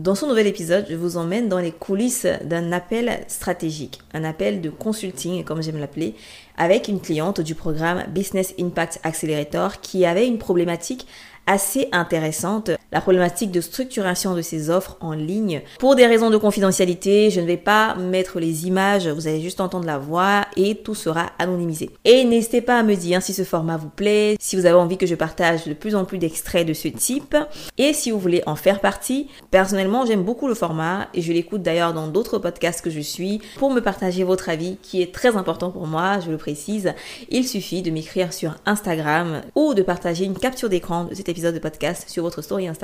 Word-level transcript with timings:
Dans 0.00 0.16
ce 0.16 0.26
nouvel 0.26 0.48
épisode, 0.48 0.86
je 0.90 0.96
vous 0.96 1.16
emmène 1.16 1.48
dans 1.48 1.60
les 1.60 1.70
coulisses 1.70 2.26
d'un 2.42 2.72
appel 2.72 3.24
stratégique, 3.28 4.00
un 4.12 4.24
appel 4.24 4.60
de 4.60 4.68
consulting, 4.68 5.44
comme 5.44 5.62
j'aime 5.62 5.78
l'appeler, 5.78 6.16
avec 6.56 6.88
une 6.88 7.00
cliente 7.00 7.40
du 7.40 7.54
programme 7.54 8.02
Business 8.08 8.54
Impact 8.58 8.98
Accelerator 9.04 9.80
qui 9.80 10.04
avait 10.04 10.26
une 10.26 10.38
problématique 10.38 11.06
assez 11.46 11.88
intéressante, 11.92 12.72
la 12.94 13.00
problématique 13.00 13.50
de 13.50 13.60
structuration 13.60 14.36
de 14.36 14.40
ces 14.40 14.70
offres 14.70 14.96
en 15.00 15.14
ligne. 15.14 15.62
Pour 15.80 15.96
des 15.96 16.06
raisons 16.06 16.30
de 16.30 16.36
confidentialité, 16.36 17.28
je 17.28 17.40
ne 17.40 17.46
vais 17.46 17.56
pas 17.56 17.96
mettre 17.96 18.38
les 18.38 18.68
images, 18.68 19.08
vous 19.08 19.26
allez 19.26 19.40
juste 19.40 19.60
entendre 19.60 19.84
la 19.84 19.98
voix 19.98 20.46
et 20.56 20.76
tout 20.76 20.94
sera 20.94 21.32
anonymisé. 21.40 21.90
Et 22.04 22.24
n'hésitez 22.24 22.60
pas 22.60 22.78
à 22.78 22.84
me 22.84 22.94
dire 22.94 23.20
si 23.20 23.34
ce 23.34 23.42
format 23.42 23.76
vous 23.76 23.88
plaît, 23.88 24.36
si 24.38 24.54
vous 24.54 24.64
avez 24.64 24.76
envie 24.76 24.96
que 24.96 25.06
je 25.06 25.16
partage 25.16 25.64
de 25.64 25.74
plus 25.74 25.96
en 25.96 26.04
plus 26.04 26.18
d'extraits 26.18 26.64
de 26.64 26.72
ce 26.72 26.86
type 26.86 27.36
et 27.78 27.92
si 27.92 28.12
vous 28.12 28.20
voulez 28.20 28.44
en 28.46 28.54
faire 28.54 28.80
partie. 28.80 29.26
Personnellement, 29.50 30.06
j'aime 30.06 30.22
beaucoup 30.22 30.46
le 30.46 30.54
format 30.54 31.08
et 31.14 31.20
je 31.20 31.32
l'écoute 31.32 31.62
d'ailleurs 31.62 31.94
dans 31.94 32.06
d'autres 32.06 32.38
podcasts 32.38 32.80
que 32.80 32.90
je 32.90 33.00
suis 33.00 33.40
pour 33.56 33.72
me 33.72 33.80
partager 33.80 34.22
votre 34.22 34.48
avis 34.48 34.76
qui 34.82 35.02
est 35.02 35.12
très 35.12 35.36
important 35.36 35.72
pour 35.72 35.88
moi, 35.88 36.20
je 36.20 36.30
le 36.30 36.38
précise. 36.38 36.92
Il 37.28 37.44
suffit 37.48 37.82
de 37.82 37.90
m'écrire 37.90 38.32
sur 38.32 38.54
Instagram 38.66 39.40
ou 39.56 39.74
de 39.74 39.82
partager 39.82 40.24
une 40.24 40.38
capture 40.38 40.68
d'écran 40.68 41.06
de 41.06 41.14
cet 41.16 41.28
épisode 41.28 41.54
de 41.54 41.58
podcast 41.58 42.08
sur 42.08 42.22
votre 42.22 42.40
story 42.40 42.68
Instagram. 42.68 42.83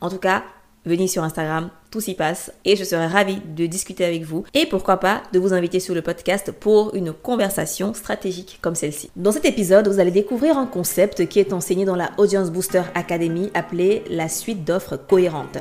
En 0.00 0.08
tout 0.08 0.18
cas, 0.18 0.44
venez 0.86 1.08
sur 1.08 1.22
Instagram, 1.22 1.70
tout 1.90 2.00
s'y 2.00 2.14
passe 2.14 2.52
et 2.64 2.76
je 2.76 2.84
serai 2.84 3.06
ravie 3.06 3.40
de 3.54 3.66
discuter 3.66 4.04
avec 4.04 4.22
vous 4.22 4.44
et 4.54 4.66
pourquoi 4.66 4.98
pas 4.98 5.22
de 5.32 5.38
vous 5.38 5.52
inviter 5.52 5.80
sur 5.80 5.94
le 5.94 6.02
podcast 6.02 6.52
pour 6.52 6.94
une 6.94 7.12
conversation 7.12 7.92
stratégique 7.92 8.58
comme 8.62 8.74
celle-ci. 8.74 9.10
Dans 9.16 9.32
cet 9.32 9.44
épisode, 9.44 9.88
vous 9.88 10.00
allez 10.00 10.10
découvrir 10.10 10.56
un 10.56 10.66
concept 10.66 11.28
qui 11.28 11.38
est 11.38 11.52
enseigné 11.52 11.84
dans 11.84 11.96
la 11.96 12.10
Audience 12.16 12.50
Booster 12.50 12.82
Academy 12.94 13.50
appelé 13.54 14.04
la 14.08 14.28
suite 14.28 14.64
d'offres 14.64 14.96
cohérentes. 14.96 15.58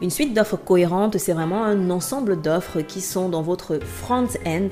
Une 0.00 0.10
suite 0.10 0.34
d'offres 0.34 0.56
cohérentes, 0.56 1.18
c'est 1.18 1.32
vraiment 1.32 1.64
un 1.64 1.90
ensemble 1.90 2.40
d'offres 2.40 2.80
qui 2.80 3.00
sont 3.00 3.28
dans 3.28 3.42
votre 3.42 3.78
front-end 3.78 4.68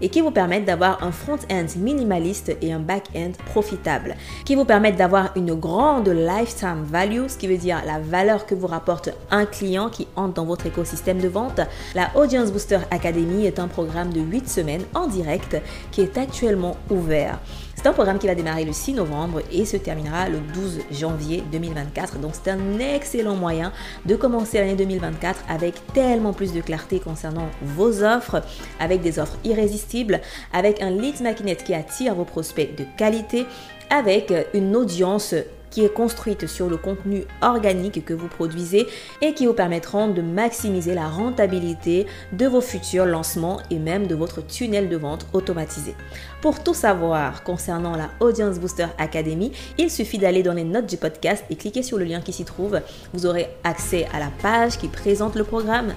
et 0.00 0.08
qui 0.08 0.20
vous 0.20 0.30
permettent 0.30 0.64
d'avoir 0.64 1.02
un 1.02 1.12
front-end 1.12 1.66
minimaliste 1.76 2.56
et 2.60 2.72
un 2.72 2.78
back-end 2.78 3.32
profitable, 3.46 4.14
qui 4.44 4.54
vous 4.54 4.64
permettent 4.64 4.96
d'avoir 4.96 5.30
une 5.36 5.54
grande 5.54 6.08
lifetime 6.08 6.84
value, 6.84 7.28
ce 7.28 7.36
qui 7.36 7.46
veut 7.46 7.56
dire 7.56 7.82
la 7.86 7.98
valeur 7.98 8.46
que 8.46 8.54
vous 8.54 8.66
rapporte 8.66 9.10
un 9.30 9.46
client 9.46 9.88
qui 9.90 10.06
entre 10.16 10.34
dans 10.34 10.44
votre 10.44 10.66
écosystème 10.66 11.20
de 11.20 11.28
vente. 11.28 11.60
La 11.94 12.10
Audience 12.14 12.52
Booster 12.52 12.78
Academy 12.90 13.46
est 13.46 13.58
un 13.58 13.68
programme 13.68 14.12
de 14.12 14.20
8 14.20 14.48
semaines 14.48 14.84
en 14.94 15.06
direct 15.06 15.56
qui 15.90 16.00
est 16.02 16.18
actuellement 16.18 16.76
ouvert. 16.90 17.38
C'est 17.82 17.88
un 17.88 17.94
programme 17.94 18.18
qui 18.18 18.26
va 18.26 18.34
démarrer 18.34 18.66
le 18.66 18.74
6 18.74 18.92
novembre 18.92 19.40
et 19.50 19.64
se 19.64 19.78
terminera 19.78 20.28
le 20.28 20.40
12 20.52 20.80
janvier 20.90 21.42
2024. 21.50 22.18
Donc 22.18 22.32
c'est 22.34 22.50
un 22.50 22.78
excellent 22.78 23.36
moyen 23.36 23.72
de 24.04 24.16
commencer 24.16 24.58
l'année 24.58 24.76
2024 24.76 25.44
avec 25.48 25.76
tellement 25.94 26.34
plus 26.34 26.52
de 26.52 26.60
clarté 26.60 27.00
concernant 27.00 27.48
vos 27.62 28.02
offres, 28.04 28.42
avec 28.80 29.00
des 29.00 29.18
offres 29.18 29.38
irrésistibles, 29.44 30.20
avec 30.52 30.82
un 30.82 30.90
lead 30.90 31.22
magnet 31.22 31.56
qui 31.56 31.72
attire 31.72 32.14
vos 32.14 32.26
prospects 32.26 32.76
de 32.76 32.84
qualité, 32.98 33.46
avec 33.88 34.30
une 34.52 34.76
audience 34.76 35.34
qui 35.70 35.84
est 35.84 35.92
construite 35.92 36.46
sur 36.46 36.68
le 36.68 36.76
contenu 36.76 37.24
organique 37.42 38.04
que 38.04 38.14
vous 38.14 38.28
produisez 38.28 38.86
et 39.22 39.34
qui 39.34 39.46
vous 39.46 39.52
permettront 39.52 40.08
de 40.08 40.22
maximiser 40.22 40.94
la 40.94 41.08
rentabilité 41.08 42.06
de 42.32 42.46
vos 42.46 42.60
futurs 42.60 43.06
lancements 43.06 43.60
et 43.70 43.78
même 43.78 44.06
de 44.06 44.14
votre 44.14 44.44
tunnel 44.46 44.88
de 44.88 44.96
vente 44.96 45.26
automatisé. 45.32 45.94
Pour 46.40 46.62
tout 46.62 46.74
savoir 46.74 47.44
concernant 47.44 47.96
la 47.96 48.10
Audience 48.20 48.58
Booster 48.58 48.86
Academy, 48.98 49.52
il 49.78 49.90
suffit 49.90 50.18
d'aller 50.18 50.42
dans 50.42 50.54
les 50.54 50.64
notes 50.64 50.86
du 50.86 50.96
podcast 50.96 51.44
et 51.50 51.56
cliquer 51.56 51.82
sur 51.82 51.98
le 51.98 52.04
lien 52.04 52.20
qui 52.20 52.32
s'y 52.32 52.44
trouve. 52.44 52.80
Vous 53.12 53.26
aurez 53.26 53.50
accès 53.64 54.06
à 54.12 54.18
la 54.18 54.30
page 54.42 54.78
qui 54.78 54.88
présente 54.88 55.36
le 55.36 55.44
programme 55.44 55.92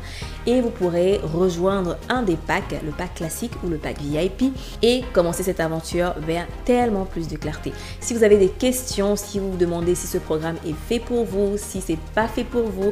et 0.45 0.61
vous 0.61 0.69
pourrez 0.69 1.19
rejoindre 1.23 1.97
un 2.09 2.23
des 2.23 2.35
packs, 2.35 2.75
le 2.85 2.91
pack 2.91 3.15
classique 3.15 3.53
ou 3.63 3.69
le 3.69 3.77
pack 3.77 3.99
VIP 4.01 4.53
et 4.81 5.03
commencer 5.13 5.43
cette 5.43 5.59
aventure 5.59 6.13
vers 6.19 6.45
tellement 6.65 7.05
plus 7.05 7.27
de 7.27 7.37
clarté. 7.37 7.71
Si 7.99 8.13
vous 8.13 8.23
avez 8.23 8.37
des 8.37 8.49
questions, 8.49 9.15
si 9.15 9.39
vous 9.39 9.55
vous 9.63 9.71
demandez 9.71 9.95
si 9.95 10.07
ce 10.07 10.17
programme 10.17 10.57
est 10.65 10.75
fait 10.87 10.99
pour 10.99 11.25
vous, 11.25 11.57
si 11.57 11.81
c'est 11.81 11.99
pas 12.13 12.27
fait 12.27 12.43
pour 12.43 12.63
vous, 12.63 12.91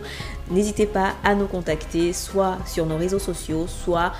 n'hésitez 0.49 0.85
pas 0.85 1.13
à 1.23 1.35
nous 1.35 1.47
contacter 1.47 2.13
soit 2.13 2.57
sur 2.65 2.85
nos 2.85 2.97
réseaux 2.97 3.19
sociaux, 3.19 3.65
soit 3.67 4.13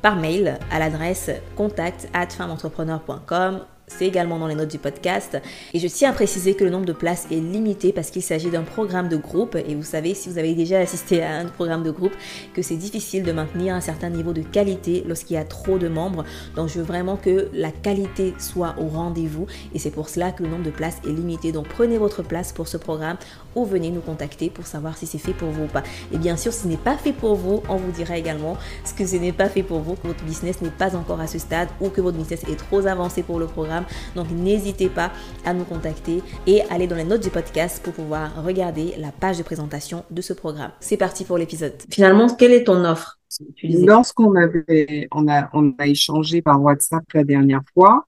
par 0.00 0.16
mail 0.16 0.58
à 0.70 0.78
l'adresse 0.78 1.30
contact 1.56 2.08
at 2.12 2.26
c'est 3.98 4.06
également 4.06 4.38
dans 4.38 4.46
les 4.46 4.54
notes 4.54 4.70
du 4.70 4.78
podcast. 4.78 5.38
Et 5.74 5.78
je 5.78 5.86
tiens 5.88 6.10
à 6.10 6.12
préciser 6.12 6.54
que 6.54 6.64
le 6.64 6.70
nombre 6.70 6.86
de 6.86 6.92
places 6.92 7.26
est 7.30 7.36
limité 7.36 7.92
parce 7.92 8.10
qu'il 8.10 8.22
s'agit 8.22 8.50
d'un 8.50 8.62
programme 8.62 9.08
de 9.08 9.16
groupe. 9.16 9.56
Et 9.56 9.74
vous 9.74 9.82
savez, 9.82 10.14
si 10.14 10.28
vous 10.28 10.38
avez 10.38 10.54
déjà 10.54 10.78
assisté 10.78 11.22
à 11.22 11.36
un 11.36 11.46
programme 11.46 11.82
de 11.82 11.90
groupe, 11.90 12.12
que 12.54 12.62
c'est 12.62 12.76
difficile 12.76 13.22
de 13.22 13.32
maintenir 13.32 13.74
un 13.74 13.80
certain 13.80 14.10
niveau 14.10 14.32
de 14.32 14.42
qualité 14.42 15.04
lorsqu'il 15.06 15.34
y 15.34 15.38
a 15.38 15.44
trop 15.44 15.78
de 15.78 15.88
membres. 15.88 16.24
Donc 16.56 16.68
je 16.68 16.78
veux 16.78 16.84
vraiment 16.84 17.16
que 17.16 17.48
la 17.52 17.70
qualité 17.70 18.34
soit 18.38 18.74
au 18.78 18.86
rendez-vous. 18.86 19.46
Et 19.74 19.78
c'est 19.78 19.90
pour 19.90 20.08
cela 20.08 20.32
que 20.32 20.42
le 20.42 20.48
nombre 20.48 20.64
de 20.64 20.70
places 20.70 20.98
est 21.04 21.12
limité. 21.12 21.52
Donc 21.52 21.68
prenez 21.68 21.98
votre 21.98 22.22
place 22.22 22.52
pour 22.52 22.68
ce 22.68 22.76
programme 22.76 23.16
ou 23.54 23.64
venez 23.64 23.90
nous 23.90 24.00
contacter 24.00 24.50
pour 24.50 24.66
savoir 24.66 24.96
si 24.96 25.06
c'est 25.06 25.18
fait 25.18 25.34
pour 25.34 25.50
vous 25.50 25.64
ou 25.64 25.68
pas. 25.68 25.82
Et 26.12 26.18
bien 26.18 26.36
sûr, 26.36 26.52
si 26.52 26.62
ce 26.62 26.68
n'est 26.68 26.76
pas 26.76 26.96
fait 26.96 27.12
pour 27.12 27.34
vous, 27.34 27.62
on 27.68 27.76
vous 27.76 27.92
dira 27.92 28.16
également 28.16 28.56
ce 28.84 28.94
que 28.94 29.06
ce 29.06 29.16
n'est 29.16 29.32
pas 29.32 29.48
fait 29.48 29.62
pour 29.62 29.80
vous, 29.80 29.94
que 29.94 30.06
votre 30.06 30.24
business 30.24 30.60
n'est 30.62 30.70
pas 30.70 30.96
encore 30.96 31.20
à 31.20 31.26
ce 31.26 31.38
stade 31.38 31.68
ou 31.80 31.88
que 31.88 32.00
votre 32.00 32.16
business 32.16 32.42
est 32.44 32.56
trop 32.56 32.86
avancé 32.86 33.22
pour 33.22 33.38
le 33.38 33.46
programme 33.46 33.81
donc 34.14 34.30
n'hésitez 34.30 34.88
pas 34.88 35.12
à 35.44 35.54
nous 35.54 35.64
contacter 35.64 36.22
et 36.46 36.62
aller 36.70 36.86
dans 36.86 36.96
les 36.96 37.04
notes 37.04 37.22
du 37.22 37.30
podcast 37.30 37.82
pour 37.82 37.92
pouvoir 37.92 38.44
regarder 38.44 38.94
la 38.98 39.12
page 39.12 39.38
de 39.38 39.42
présentation 39.42 40.04
de 40.10 40.20
ce 40.20 40.32
programme. 40.32 40.72
C'est 40.80 40.96
parti 40.96 41.24
pour 41.24 41.38
l'épisode. 41.38 41.74
Finalement, 41.90 42.28
quelle 42.34 42.52
est 42.52 42.64
ton 42.64 42.84
offre? 42.84 43.18
Lorsqu'on 43.62 44.34
avait, 44.34 45.08
on 45.12 45.26
a, 45.28 45.48
on 45.54 45.74
a 45.78 45.86
échangé 45.86 46.42
par 46.42 46.62
WhatsApp 46.62 47.04
la 47.14 47.24
dernière 47.24 47.62
fois, 47.72 48.06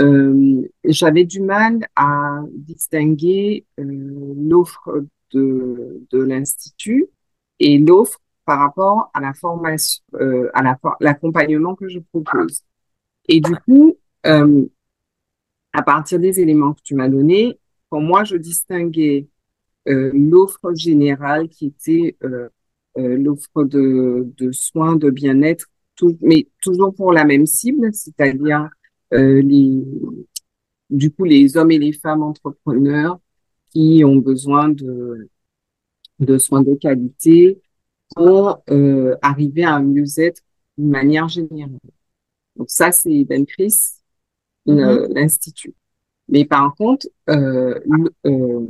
euh, 0.00 0.62
j'avais 0.84 1.24
du 1.24 1.40
mal 1.40 1.86
à 1.94 2.40
distinguer 2.52 3.64
euh, 3.78 3.84
l'offre 4.36 5.04
de, 5.32 6.02
de 6.10 6.18
l'institut 6.18 7.06
et 7.60 7.78
l'offre 7.78 8.18
par 8.44 8.58
rapport 8.58 9.10
à 9.14 9.20
la 9.20 9.32
formation, 9.34 10.02
euh, 10.14 10.50
à 10.52 10.62
l'accompagnement 11.00 11.74
que 11.74 11.88
je 11.88 11.98
propose. 12.12 12.62
Et 13.28 13.40
du 13.40 13.54
coup, 13.56 13.96
euh, 14.26 14.64
à 15.76 15.82
partir 15.82 16.18
des 16.18 16.40
éléments 16.40 16.72
que 16.72 16.80
tu 16.82 16.94
m'as 16.94 17.10
donnés, 17.10 17.58
pour 17.90 18.00
moi, 18.00 18.24
je 18.24 18.36
distinguais 18.36 19.28
euh, 19.88 20.10
l'offre 20.14 20.72
générale 20.74 21.50
qui 21.50 21.66
était 21.66 22.16
euh, 22.24 22.48
euh, 22.96 23.18
l'offre 23.18 23.64
de, 23.64 24.26
de, 24.38 24.52
soins, 24.52 24.96
de 24.96 25.10
bien-être, 25.10 25.66
mais 26.22 26.48
toujours 26.62 26.94
pour 26.94 27.12
la 27.12 27.26
même 27.26 27.44
cible, 27.44 27.92
c'est-à-dire 27.92 28.70
les, 29.12 29.82
du 30.90 31.10
coup 31.12 31.24
les 31.24 31.56
hommes 31.56 31.70
et 31.70 31.78
les 31.78 31.92
femmes 31.92 32.22
entrepreneurs 32.22 33.20
qui 33.70 34.02
ont 34.04 34.16
besoin 34.16 34.68
de, 34.68 35.28
de 36.18 36.38
soins 36.38 36.62
de 36.62 36.74
qualité 36.74 37.60
pour 38.14 38.62
arriver 39.22 39.64
à 39.64 39.74
un 39.74 39.82
mieux-être 39.82 40.42
d'une 40.76 40.90
manière 40.90 41.28
générale. 41.28 41.78
Donc 42.56 42.68
ça, 42.70 42.92
c'est 42.92 43.24
Ben 43.24 43.46
Chris 43.46 43.74
Mm-hmm. 44.66 45.14
l'institut. 45.14 45.74
Mais 46.28 46.44
par 46.44 46.74
contre, 46.74 47.06
euh, 47.30 47.78
euh, 48.26 48.66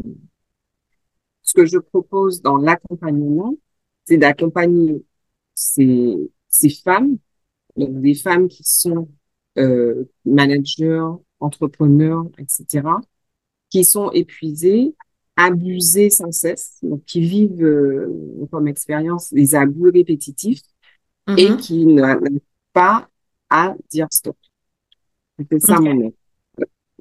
ce 1.43 1.55
que 1.55 1.65
je 1.65 1.79
propose 1.79 2.43
dans 2.43 2.59
l'accompagnement, 2.59 3.55
c'est 4.05 4.19
d'accompagner 4.19 5.05
ces, 5.55 6.17
ces 6.49 6.69
femmes, 6.71 7.17
donc 7.77 8.01
des 8.01 8.15
femmes 8.15 8.49
qui 8.49 8.63
sont 8.65 9.09
euh, 9.59 10.05
managers, 10.25 11.09
entrepreneurs, 11.41 12.27
etc., 12.39 12.83
qui 13.71 13.85
sont 13.85 14.11
épuisées, 14.11 14.95
abusées 15.37 16.11
sans 16.11 16.33
cesse, 16.33 16.79
donc 16.83 17.05
qui 17.05 17.21
vivent 17.21 17.65
euh, 17.65 18.47
comme 18.51 18.69
expérience 18.69 19.33
des 19.33 19.55
abus 19.55 19.91
répétitifs 19.91 20.63
et 21.29 21.49
mm-hmm. 21.49 21.57
qui 21.57 21.87
n'arrivent 21.87 22.41
pas 22.73 23.09
à 23.51 23.75
dire 23.91 24.09
stop. 24.11 24.37
C'est 25.51 25.61
ça 25.61 25.81
mon 25.81 26.13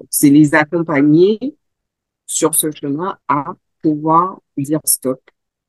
C'est 0.10 0.30
les 0.30 0.54
accompagner 0.56 1.40
sur 2.26 2.56
ce 2.56 2.72
chemin 2.72 3.18
à 3.28 3.54
pouvoir 3.82 4.42
dire 4.58 4.80
stop 4.86 5.22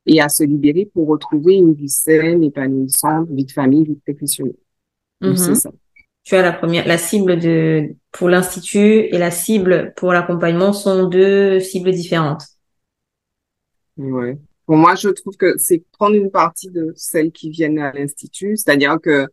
et 0.06 0.20
à 0.20 0.28
se 0.28 0.44
libérer 0.44 0.86
pour 0.86 1.08
retrouver 1.08 1.54
une 1.54 1.74
vie 1.74 1.88
saine, 1.88 2.42
épanouissante, 2.42 3.28
vie 3.30 3.44
de 3.44 3.52
famille, 3.52 3.84
vie 3.84 4.00
professionnelle. 4.04 4.54
C'est 5.20 5.28
mhm. 5.28 5.54
ça. 5.54 5.70
Tu 6.22 6.34
as 6.34 6.42
la 6.42 6.52
première, 6.52 6.86
la 6.86 6.98
cible 6.98 7.38
de 7.38 7.94
pour 8.10 8.28
l'institut 8.28 9.04
et 9.04 9.18
la 9.18 9.30
cible 9.30 9.92
pour 9.96 10.12
l'accompagnement 10.12 10.72
sont 10.72 11.08
deux 11.08 11.60
cibles 11.60 11.92
différentes. 11.92 12.42
Ouais. 13.96 14.36
Pour 14.66 14.76
moi, 14.76 14.96
je 14.96 15.08
trouve 15.08 15.36
que 15.36 15.56
c'est 15.56 15.84
prendre 15.92 16.16
une 16.16 16.30
partie 16.30 16.70
de 16.70 16.92
celles 16.96 17.30
qui 17.30 17.50
viennent 17.50 17.78
à 17.78 17.92
l'institut, 17.92 18.56
c'est-à-dire 18.56 18.98
que 19.00 19.28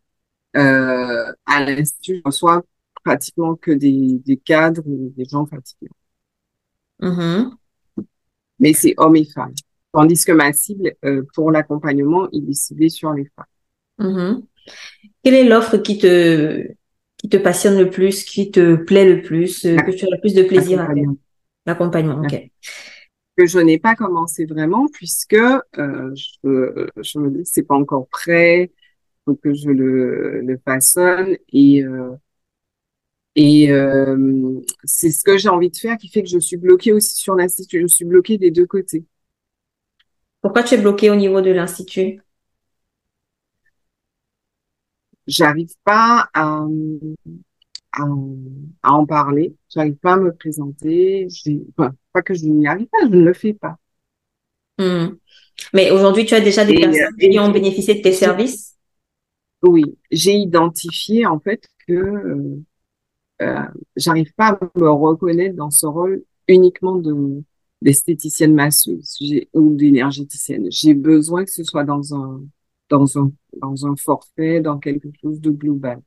euh, 0.55 1.33
à 1.47 1.65
l'institut, 1.65 2.17
je 2.17 2.21
reçois 2.23 2.63
pratiquement 3.03 3.55
que 3.55 3.71
des, 3.71 4.21
des 4.25 4.37
cadres 4.37 4.83
ou 4.85 5.13
des 5.15 5.25
gens 5.25 5.45
fatigués. 5.45 5.89
Mm-hmm. 7.01 7.51
Mais 8.59 8.73
c'est 8.73 8.93
hommes 8.97 9.15
et 9.15 9.25
femmes. 9.25 9.53
Tandis 9.91 10.25
que 10.25 10.31
ma 10.31 10.51
cible 10.53 10.93
euh, 11.05 11.23
pour 11.35 11.51
l'accompagnement, 11.51 12.27
il 12.31 12.49
est 12.49 12.53
ciblé 12.53 12.89
sur 12.89 13.13
les 13.13 13.29
femmes. 13.35 13.45
Mhm. 13.99 14.43
Quelle 15.23 15.35
est 15.35 15.47
l'offre 15.47 15.77
qui 15.77 15.99
te, 15.99 16.67
qui 17.17 17.29
te 17.29 17.37
passionne 17.37 17.77
le 17.77 17.89
plus, 17.91 18.23
qui 18.23 18.49
te 18.49 18.75
plaît 18.75 19.13
le 19.13 19.21
plus, 19.21 19.65
euh, 19.65 19.77
que 19.77 19.91
tu 19.91 20.05
as 20.05 20.09
le 20.09 20.19
plus 20.19 20.33
de 20.33 20.43
plaisir 20.43 20.81
à 20.81 20.87
faire? 20.87 21.09
L'accompagnement, 21.65 22.21
ok. 22.21 22.49
Que 23.37 23.45
je 23.45 23.59
n'ai 23.59 23.77
pas 23.77 23.95
commencé 23.95 24.45
vraiment 24.45 24.87
puisque 24.91 25.33
euh, 25.33 26.15
je, 26.15 26.87
je 27.01 27.19
me 27.19 27.29
dis 27.29 27.43
que 27.43 27.49
c'est 27.49 27.63
pas 27.63 27.75
encore 27.75 28.07
prêt, 28.07 28.71
faut 29.25 29.35
que 29.35 29.53
je 29.53 29.69
le, 29.69 30.41
le 30.41 30.59
façonne 30.65 31.37
et 31.51 31.83
et 33.35 33.71
euh, 33.71 34.61
c'est 34.83 35.11
ce 35.11 35.23
que 35.23 35.37
j'ai 35.37 35.49
envie 35.49 35.69
de 35.71 35.77
faire 35.77 35.97
qui 35.97 36.07
fait 36.07 36.23
que 36.23 36.29
je 36.29 36.39
suis 36.39 36.57
bloquée 36.57 36.93
aussi 36.93 37.15
sur 37.15 37.35
l'institut. 37.35 37.81
Je 37.81 37.87
suis 37.87 38.05
bloquée 38.05 38.37
des 38.37 38.51
deux 38.51 38.67
côtés. 38.67 39.05
Pourquoi 40.41 40.63
tu 40.63 40.75
es 40.75 40.77
bloquée 40.77 41.09
au 41.09 41.15
niveau 41.15 41.41
de 41.41 41.51
l'institut? 41.51 42.21
J'arrive 45.25 45.73
pas 45.83 46.29
à, 46.33 46.65
à, 47.93 48.03
à, 48.81 48.91
en 48.91 49.05
parler. 49.05 49.55
J'arrive 49.69 49.95
pas 49.95 50.13
à 50.13 50.17
me 50.17 50.33
présenter. 50.33 51.27
Enfin, 51.77 51.93
pas 52.11 52.21
que 52.21 52.33
je 52.33 52.45
n'y 52.45 52.67
arrive 52.67 52.87
pas, 52.87 52.99
je 53.03 53.07
ne 53.07 53.23
le 53.23 53.33
fais 53.33 53.53
pas. 53.53 53.77
Hmm. 54.77 55.15
Mais 55.73 55.91
aujourd'hui, 55.91 56.25
tu 56.25 56.33
as 56.33 56.41
déjà 56.41 56.65
des 56.65 56.75
personnes 56.79 57.15
qui 57.17 57.39
ont 57.39 57.51
bénéficié 57.51 57.95
de 57.95 58.01
tes 58.01 58.11
services? 58.11 58.75
Oui, 59.61 59.97
j'ai 60.11 60.33
identifié 60.33 61.25
en 61.25 61.39
fait 61.39 61.67
que 61.87 61.93
euh, 61.93 62.61
euh, 63.43 63.61
j'arrive 63.95 64.33
pas 64.33 64.49
à 64.49 64.59
me 64.75 64.89
reconnaître 64.89 65.55
dans 65.55 65.69
ce 65.69 65.85
rôle 65.85 66.23
uniquement 66.47 66.95
de 66.95 67.43
d'esthéticienne 67.81 68.53
masseuse 68.53 69.19
ou 69.53 69.75
d'énergéticienne. 69.75 70.67
J'ai 70.71 70.93
besoin 70.93 71.43
que 71.43 71.51
ce 71.51 71.63
soit 71.63 71.83
dans 71.83 72.15
un 72.15 72.41
dans 72.89 73.17
un 73.17 73.31
dans 73.61 73.85
un 73.85 73.95
forfait, 73.95 74.61
dans 74.61 74.79
quelque 74.79 75.09
chose 75.21 75.41
de 75.41 75.51
global. 75.51 76.01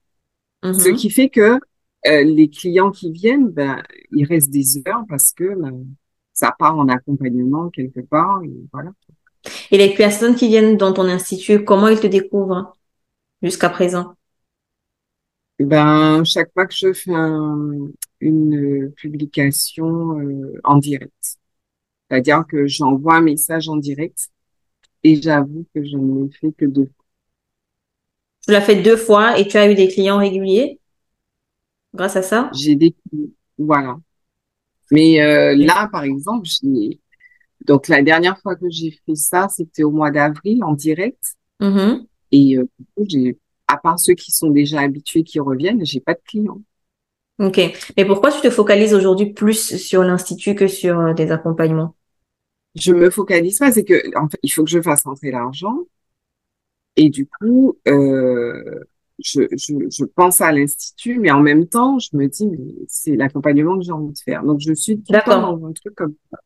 Ce 0.62 0.68
mm-hmm. 0.68 0.94
qui 0.96 1.10
fait 1.10 1.28
que 1.28 1.60
euh, 2.06 2.22
les 2.22 2.48
clients 2.48 2.90
qui 2.90 3.10
viennent, 3.10 3.48
ben, 3.48 3.82
ils 4.10 4.24
restent 4.24 4.50
des 4.50 4.78
heures 4.88 5.04
parce 5.08 5.32
que 5.32 5.54
ben, 5.54 5.84
ça 6.32 6.54
part 6.58 6.78
en 6.78 6.88
accompagnement 6.88 7.68
quelque 7.70 8.00
part. 8.00 8.42
Et 8.44 8.54
voilà. 8.72 8.90
Et 9.70 9.78
les 9.78 9.94
personnes 9.94 10.34
qui 10.34 10.48
viennent 10.48 10.76
dans 10.76 10.92
ton 10.92 11.04
institut, 11.04 11.64
comment 11.64 11.88
ils 11.88 12.00
te 12.00 12.06
découvrent 12.06 12.76
jusqu'à 13.42 13.68
présent? 13.68 14.14
Ben, 15.64 16.22
chaque 16.24 16.52
fois 16.52 16.66
que 16.66 16.74
je 16.74 16.92
fais 16.92 17.12
une 18.20 18.92
publication 18.96 20.20
euh, 20.20 20.60
en 20.64 20.76
direct, 20.76 21.38
c'est-à-dire 22.08 22.44
que 22.48 22.66
j'envoie 22.66 23.16
un 23.16 23.22
message 23.22 23.68
en 23.68 23.76
direct 23.76 24.28
et 25.02 25.20
j'avoue 25.20 25.66
que 25.74 25.82
je 25.84 25.96
ne 25.96 26.24
l'ai 26.24 26.32
fait 26.32 26.52
que 26.52 26.66
deux 26.66 26.84
fois. 26.86 27.04
Tu 28.46 28.52
l'as 28.52 28.60
fait 28.60 28.82
deux 28.82 28.96
fois 28.96 29.38
et 29.38 29.48
tu 29.48 29.56
as 29.56 29.70
eu 29.70 29.74
des 29.74 29.88
clients 29.88 30.18
réguliers 30.18 30.78
grâce 31.94 32.16
à 32.16 32.22
ça? 32.22 32.50
J'ai 32.54 32.76
des 32.76 32.94
voilà. 33.58 33.96
Mais 34.90 35.20
euh, 35.20 35.56
là, 35.56 35.88
par 35.90 36.04
exemple, 36.04 36.46
donc 37.64 37.88
la 37.88 38.02
dernière 38.02 38.38
fois 38.40 38.54
que 38.54 38.68
j'ai 38.68 38.92
fait 39.04 39.16
ça, 39.16 39.48
c'était 39.48 39.82
au 39.82 39.90
mois 39.90 40.10
d'avril 40.10 40.62
en 40.62 40.74
direct. 40.74 41.36
Mm-hmm. 41.60 42.06
Et 42.32 42.58
euh, 42.58 42.68
j'ai 43.08 43.38
part 43.86 44.00
ceux 44.00 44.14
qui 44.14 44.32
sont 44.32 44.50
déjà 44.50 44.80
habitués, 44.80 45.22
qui 45.22 45.38
reviennent, 45.38 45.84
j'ai 45.84 46.00
pas 46.00 46.14
de 46.14 46.20
clients. 46.26 46.60
Ok. 47.38 47.60
Mais 47.96 48.04
pourquoi 48.04 48.32
tu 48.32 48.40
te 48.40 48.50
focalises 48.50 48.94
aujourd'hui 48.94 49.32
plus 49.32 49.76
sur 49.76 50.02
l'institut 50.02 50.56
que 50.56 50.66
sur 50.66 50.98
euh, 50.98 51.12
des 51.12 51.30
accompagnements? 51.30 51.94
Je 52.74 52.92
me 52.92 53.10
focalise 53.10 53.58
pas, 53.58 53.70
c'est 53.70 53.84
que 53.84 54.18
en 54.18 54.28
fait, 54.28 54.38
il 54.42 54.48
faut 54.48 54.64
que 54.64 54.70
je 54.70 54.82
fasse 54.82 55.04
rentrer 55.04 55.30
l'argent. 55.30 55.78
Et 56.96 57.10
du 57.10 57.28
coup, 57.28 57.78
euh, 57.86 58.80
je, 59.22 59.42
je, 59.52 59.74
je, 59.90 60.04
pense 60.04 60.40
à 60.40 60.50
l'institut, 60.50 61.18
mais 61.20 61.30
en 61.30 61.40
même 61.40 61.68
temps, 61.68 61.98
je 61.98 62.08
me 62.14 62.26
dis, 62.26 62.50
c'est 62.88 63.14
l'accompagnement 63.16 63.78
que 63.78 63.84
j'ai 63.84 63.92
envie 63.92 64.12
de 64.12 64.18
faire. 64.18 64.42
Donc, 64.42 64.60
je 64.60 64.72
suis 64.72 64.96
tout 65.00 65.12
le 65.12 65.20
temps 65.20 65.56
dans 65.56 65.66
un 65.66 65.72
truc 65.72 65.94
comme 65.94 66.14
ça. 66.32 66.38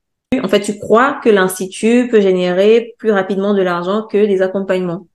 En 0.43 0.49
fait, 0.49 0.61
tu 0.61 0.79
crois 0.79 1.21
que 1.23 1.31
l'institut 1.31 2.09
peut 2.09 2.21
générer 2.21 2.95
plus 2.99 3.13
rapidement 3.13 3.55
de 3.55 3.63
l'argent 3.63 4.07
que 4.07 4.27
des 4.27 4.43
accompagnements? 4.43 5.07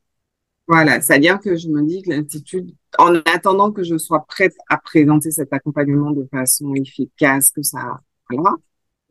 Voilà, 0.68 1.00
c'est-à-dire 1.00 1.40
que 1.40 1.56
je 1.56 1.70
me 1.70 1.84
dis 1.84 2.02
que 2.02 2.10
l'Institut, 2.10 2.66
en 2.98 3.16
attendant 3.26 3.72
que 3.72 3.84
je 3.84 3.98
sois 3.98 4.26
prête 4.28 4.56
à 4.68 4.78
présenter 4.78 5.30
cet 5.32 5.54
accompagnement 5.54 6.12
de 6.12 6.28
façon 6.32 6.74
efficace, 6.74 7.50
que 7.50 7.62
ça, 7.62 8.00
voilà, 8.30 8.56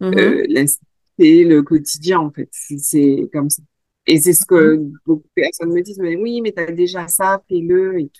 mm-hmm. 0.00 0.58
euh, 0.58 0.66
c'est 1.16 1.44
le 1.44 1.62
quotidien, 1.62 2.18
en 2.18 2.30
fait. 2.32 2.48
C'est 2.50 3.28
comme 3.32 3.50
ça. 3.50 3.62
Et 4.06 4.20
c'est 4.20 4.32
ce 4.32 4.44
que 4.44 4.76
mm-hmm. 4.76 4.92
beaucoup 5.06 5.28
de 5.36 5.42
personnes 5.42 5.72
me 5.72 5.80
disent, 5.80 6.00
mais 6.00 6.16
oui, 6.16 6.40
mais 6.40 6.52
tu 6.52 6.60
as 6.60 6.72
déjà 6.72 7.06
ça, 7.06 7.40
fais-le. 7.48 8.00
Et, 8.00 8.10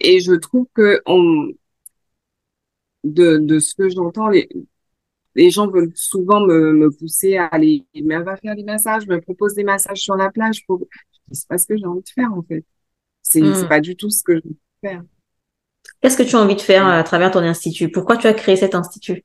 et 0.00 0.20
je 0.20 0.32
trouve 0.32 0.66
que 0.74 1.02
on, 1.06 1.50
de, 3.04 3.36
de 3.36 3.58
ce 3.58 3.74
que 3.74 3.90
j'entends, 3.90 4.28
les, 4.28 4.48
les 5.34 5.50
gens 5.50 5.68
veulent 5.68 5.92
souvent 5.94 6.40
me, 6.46 6.72
me 6.72 6.90
pousser 6.90 7.36
à 7.36 7.46
aller, 7.46 7.84
mais 7.94 8.14
elle 8.14 8.24
va 8.24 8.36
faire 8.36 8.56
des 8.56 8.64
massages, 8.64 9.06
me 9.06 9.20
propose 9.20 9.54
des 9.54 9.64
massages 9.64 9.98
sur 9.98 10.16
la 10.16 10.30
plage. 10.30 10.64
Pour 10.66 10.86
c'est 11.32 11.48
pas 11.48 11.58
ce 11.58 11.66
que 11.66 11.76
j'ai 11.76 11.86
envie 11.86 12.02
de 12.02 12.08
faire 12.08 12.32
en 12.32 12.42
fait. 12.42 12.64
C'est 13.22 13.40
hmm. 13.40 13.68
pas 13.68 13.80
du 13.80 13.96
tout 13.96 14.10
ce 14.10 14.22
que 14.22 14.36
je 14.36 14.42
veux 14.44 14.56
faire. 14.80 15.02
Qu'est-ce 16.00 16.16
que 16.16 16.22
tu 16.22 16.36
as 16.36 16.40
envie 16.40 16.56
de 16.56 16.60
faire 16.60 16.86
à 16.86 17.02
travers 17.02 17.30
ton 17.30 17.40
institut? 17.40 17.90
Pourquoi 17.90 18.16
tu 18.16 18.26
as 18.26 18.34
créé 18.34 18.56
cet 18.56 18.74
institut? 18.74 19.24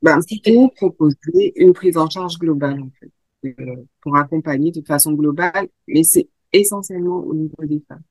Ben, 0.00 0.20
pour 0.44 0.74
proposer 0.74 1.52
une 1.56 1.72
prise 1.72 1.96
en 1.96 2.08
charge 2.08 2.38
globale 2.38 2.80
en 2.80 2.90
fait, 3.00 3.10
euh, 3.60 3.84
pour 4.00 4.16
accompagner 4.16 4.70
de 4.70 4.80
façon 4.82 5.12
globale, 5.12 5.68
mais 5.88 6.04
c'est 6.04 6.28
essentiellement 6.52 7.18
au 7.18 7.34
niveau 7.34 7.64
des 7.64 7.82
femmes, 7.88 8.02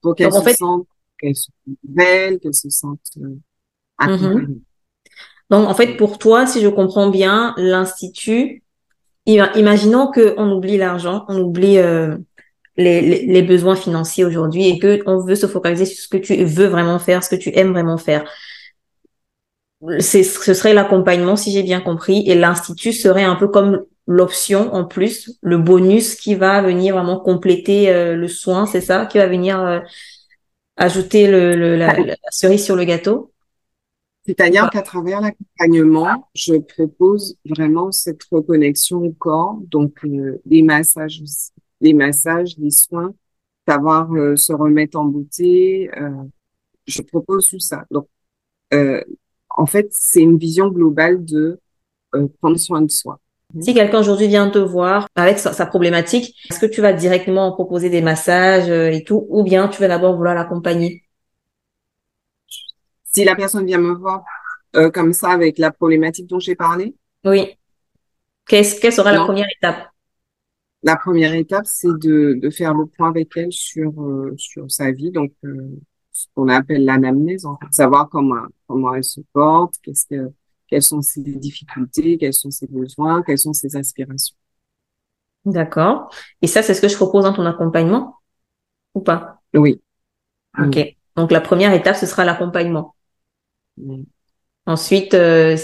pour 0.00 0.14
qu'elles 0.14 0.32
se 0.32 0.54
sentent 0.54 0.88
qu'elles 1.18 1.36
sont 1.36 1.52
belles, 1.82 2.38
qu'elles 2.38 2.54
se 2.54 2.70
sentent 2.70 3.00
euh, 3.18 3.26
mhm. 3.28 3.40
accompagnées. 3.98 4.62
Donc 5.50 5.68
en 5.68 5.74
fait, 5.74 5.96
pour 5.96 6.18
toi, 6.18 6.46
si 6.46 6.60
je 6.60 6.68
comprends 6.68 7.10
bien, 7.10 7.54
l'institut 7.56 8.62
imaginons 9.34 10.10
qu'on 10.10 10.50
oublie 10.50 10.76
l'argent, 10.76 11.24
on 11.28 11.38
oublie 11.40 11.78
euh, 11.78 12.16
les, 12.76 13.26
les, 13.26 13.42
besoins 13.42 13.76
financiers 13.76 14.24
aujourd'hui 14.24 14.68
et 14.68 14.78
que 14.78 15.00
on 15.06 15.24
veut 15.24 15.34
se 15.34 15.46
focaliser 15.46 15.84
sur 15.84 16.02
ce 16.02 16.08
que 16.08 16.16
tu 16.16 16.44
veux 16.44 16.66
vraiment 16.66 16.98
faire, 16.98 17.22
ce 17.22 17.28
que 17.28 17.36
tu 17.36 17.50
aimes 17.56 17.72
vraiment 17.72 17.98
faire. 17.98 18.24
C'est, 20.00 20.24
ce 20.24 20.54
serait 20.54 20.74
l'accompagnement, 20.74 21.36
si 21.36 21.52
j'ai 21.52 21.62
bien 21.62 21.80
compris, 21.80 22.24
et 22.26 22.34
l'institut 22.34 22.92
serait 22.92 23.22
un 23.22 23.36
peu 23.36 23.46
comme 23.46 23.84
l'option 24.06 24.74
en 24.74 24.84
plus, 24.84 25.38
le 25.42 25.58
bonus 25.58 26.16
qui 26.16 26.34
va 26.34 26.62
venir 26.62 26.94
vraiment 26.94 27.20
compléter 27.20 27.90
euh, 27.90 28.16
le 28.16 28.26
soin, 28.26 28.66
c'est 28.66 28.80
ça, 28.80 29.06
qui 29.06 29.18
va 29.18 29.26
venir 29.26 29.60
euh, 29.60 29.80
ajouter 30.76 31.28
le, 31.28 31.76
la 31.76 31.94
cerise 32.30 32.64
sur 32.64 32.74
le 32.74 32.84
gâteau? 32.84 33.32
C'est-à-dire 34.28 34.68
qu'à 34.68 34.82
travers 34.82 35.22
l'accompagnement, 35.22 36.28
je 36.34 36.56
propose 36.56 37.38
vraiment 37.48 37.90
cette 37.92 38.22
reconnexion 38.30 38.98
au 38.98 39.12
corps, 39.12 39.58
donc 39.62 40.04
euh, 40.04 40.38
les 40.44 40.62
massages, 40.62 41.22
les 41.80 41.94
massages, 41.94 42.54
les 42.58 42.70
soins, 42.70 43.14
savoir 43.66 44.12
euh, 44.12 44.36
se 44.36 44.52
remettre 44.52 44.98
en 44.98 45.06
beauté. 45.06 45.88
Euh, 45.96 46.10
je 46.86 47.00
propose 47.00 47.48
tout 47.48 47.58
ça. 47.58 47.86
Donc, 47.90 48.06
en 48.70 49.64
fait, 49.64 49.88
c'est 49.92 50.20
une 50.20 50.36
vision 50.36 50.68
globale 50.68 51.24
de 51.24 51.58
prendre 52.40 52.58
soin 52.58 52.82
de 52.82 52.90
soi. 52.90 53.18
Si 53.60 53.72
quelqu'un 53.72 54.00
aujourd'hui 54.00 54.28
vient 54.28 54.50
te 54.50 54.58
voir 54.58 55.08
avec 55.14 55.38
sa, 55.38 55.54
sa 55.54 55.64
problématique, 55.64 56.34
est-ce 56.50 56.60
que 56.60 56.66
tu 56.66 56.82
vas 56.82 56.92
directement 56.92 57.50
proposer 57.52 57.88
des 57.88 58.02
massages 58.02 58.68
et 58.68 59.04
tout, 59.04 59.26
ou 59.30 59.42
bien 59.42 59.68
tu 59.68 59.80
vas 59.80 59.88
d'abord 59.88 60.16
vouloir 60.16 60.34
l'accompagner? 60.34 61.07
Si 63.12 63.24
la 63.24 63.34
personne 63.34 63.66
vient 63.66 63.78
me 63.78 63.92
voir 63.92 64.24
euh, 64.76 64.90
comme 64.90 65.12
ça 65.12 65.30
avec 65.30 65.58
la 65.58 65.70
problématique 65.70 66.26
dont 66.26 66.38
j'ai 66.38 66.54
parlé. 66.54 66.94
Oui. 67.24 67.56
Qu'est-ce, 68.46 68.80
quelle 68.80 68.92
sera 68.92 69.12
la 69.12 69.24
première 69.24 69.46
étape? 69.56 69.88
La 70.82 70.96
première 70.96 71.34
étape, 71.34 71.66
c'est 71.66 71.88
de, 71.98 72.38
de 72.40 72.50
faire 72.50 72.72
le 72.72 72.86
point 72.86 73.08
avec 73.08 73.36
elle 73.36 73.52
sur 73.52 73.90
euh, 74.00 74.34
sur 74.36 74.70
sa 74.70 74.92
vie, 74.92 75.10
donc 75.10 75.32
euh, 75.44 75.76
ce 76.12 76.26
qu'on 76.34 76.48
appelle 76.48 76.84
l'anamnèse, 76.84 77.44
en 77.44 77.56
fait, 77.56 77.66
savoir 77.72 78.08
comment 78.08 78.42
comment 78.66 78.94
elle 78.94 79.04
se 79.04 79.20
porte, 79.32 79.74
qu'est-ce 79.82 80.06
que 80.06 80.32
quelles 80.68 80.82
sont 80.82 81.02
ses 81.02 81.22
difficultés, 81.22 82.18
quels 82.18 82.34
sont 82.34 82.50
ses 82.50 82.66
besoins, 82.68 83.22
quelles 83.22 83.38
sont 83.38 83.52
ses 83.52 83.74
aspirations. 83.74 84.36
D'accord. 85.44 86.10
Et 86.42 86.46
ça, 86.46 86.62
c'est 86.62 86.74
ce 86.74 86.82
que 86.82 86.88
je 86.88 86.96
propose 86.96 87.24
dans 87.24 87.32
ton 87.32 87.46
accompagnement? 87.46 88.16
Ou 88.94 89.00
pas? 89.00 89.40
Oui. 89.54 89.80
Ok. 90.58 90.78
Donc 91.16 91.32
la 91.32 91.40
première 91.40 91.72
étape, 91.72 91.96
ce 91.96 92.06
sera 92.06 92.24
l'accompagnement. 92.24 92.94
Ensuite, 94.66 95.14
euh, 95.14 95.56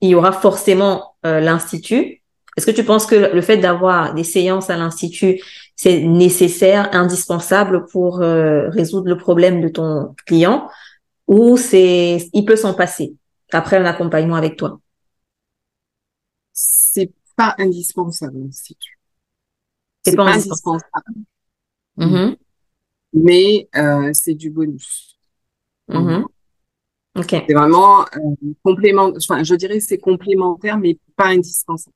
il 0.00 0.10
y 0.10 0.14
aura 0.16 0.32
forcément 0.32 1.14
euh, 1.24 1.40
l'institut. 1.40 2.22
Est-ce 2.56 2.66
que 2.66 2.72
tu 2.72 2.84
penses 2.84 3.06
que 3.06 3.14
le 3.14 3.40
fait 3.40 3.56
d'avoir 3.56 4.14
des 4.14 4.24
séances 4.24 4.68
à 4.68 4.76
l'institut, 4.76 5.40
c'est 5.76 6.02
nécessaire, 6.02 6.90
indispensable 6.92 7.86
pour 7.86 8.20
euh, 8.20 8.68
résoudre 8.68 9.08
le 9.08 9.16
problème 9.16 9.60
de 9.60 9.68
ton 9.68 10.14
client, 10.26 10.68
ou 11.28 11.56
c'est, 11.56 12.28
il 12.32 12.44
peut 12.44 12.56
s'en 12.56 12.74
passer 12.74 13.14
après 13.52 13.76
un 13.76 13.84
accompagnement 13.84 14.34
avec 14.34 14.56
toi? 14.56 14.80
C'est 16.52 17.12
pas 17.36 17.54
indispensable 17.58 18.38
l'institut. 18.38 18.98
C'est 20.04 20.16
pas, 20.16 20.24
indispensable. 20.24 20.82
Mm-hmm. 21.96 22.36
Mais 23.14 23.68
c'est 24.14 24.34
du 24.34 24.50
bonus. 24.50 25.16
Mm-hmm. 27.16 27.44
C'est 27.46 27.54
vraiment 27.54 28.02
euh, 28.02 28.54
complément. 28.62 29.12
Enfin, 29.16 29.42
je 29.42 29.54
dirais 29.54 29.80
c'est 29.80 29.98
complémentaire, 29.98 30.78
mais 30.78 30.98
pas 31.16 31.28
indispensable. 31.28 31.94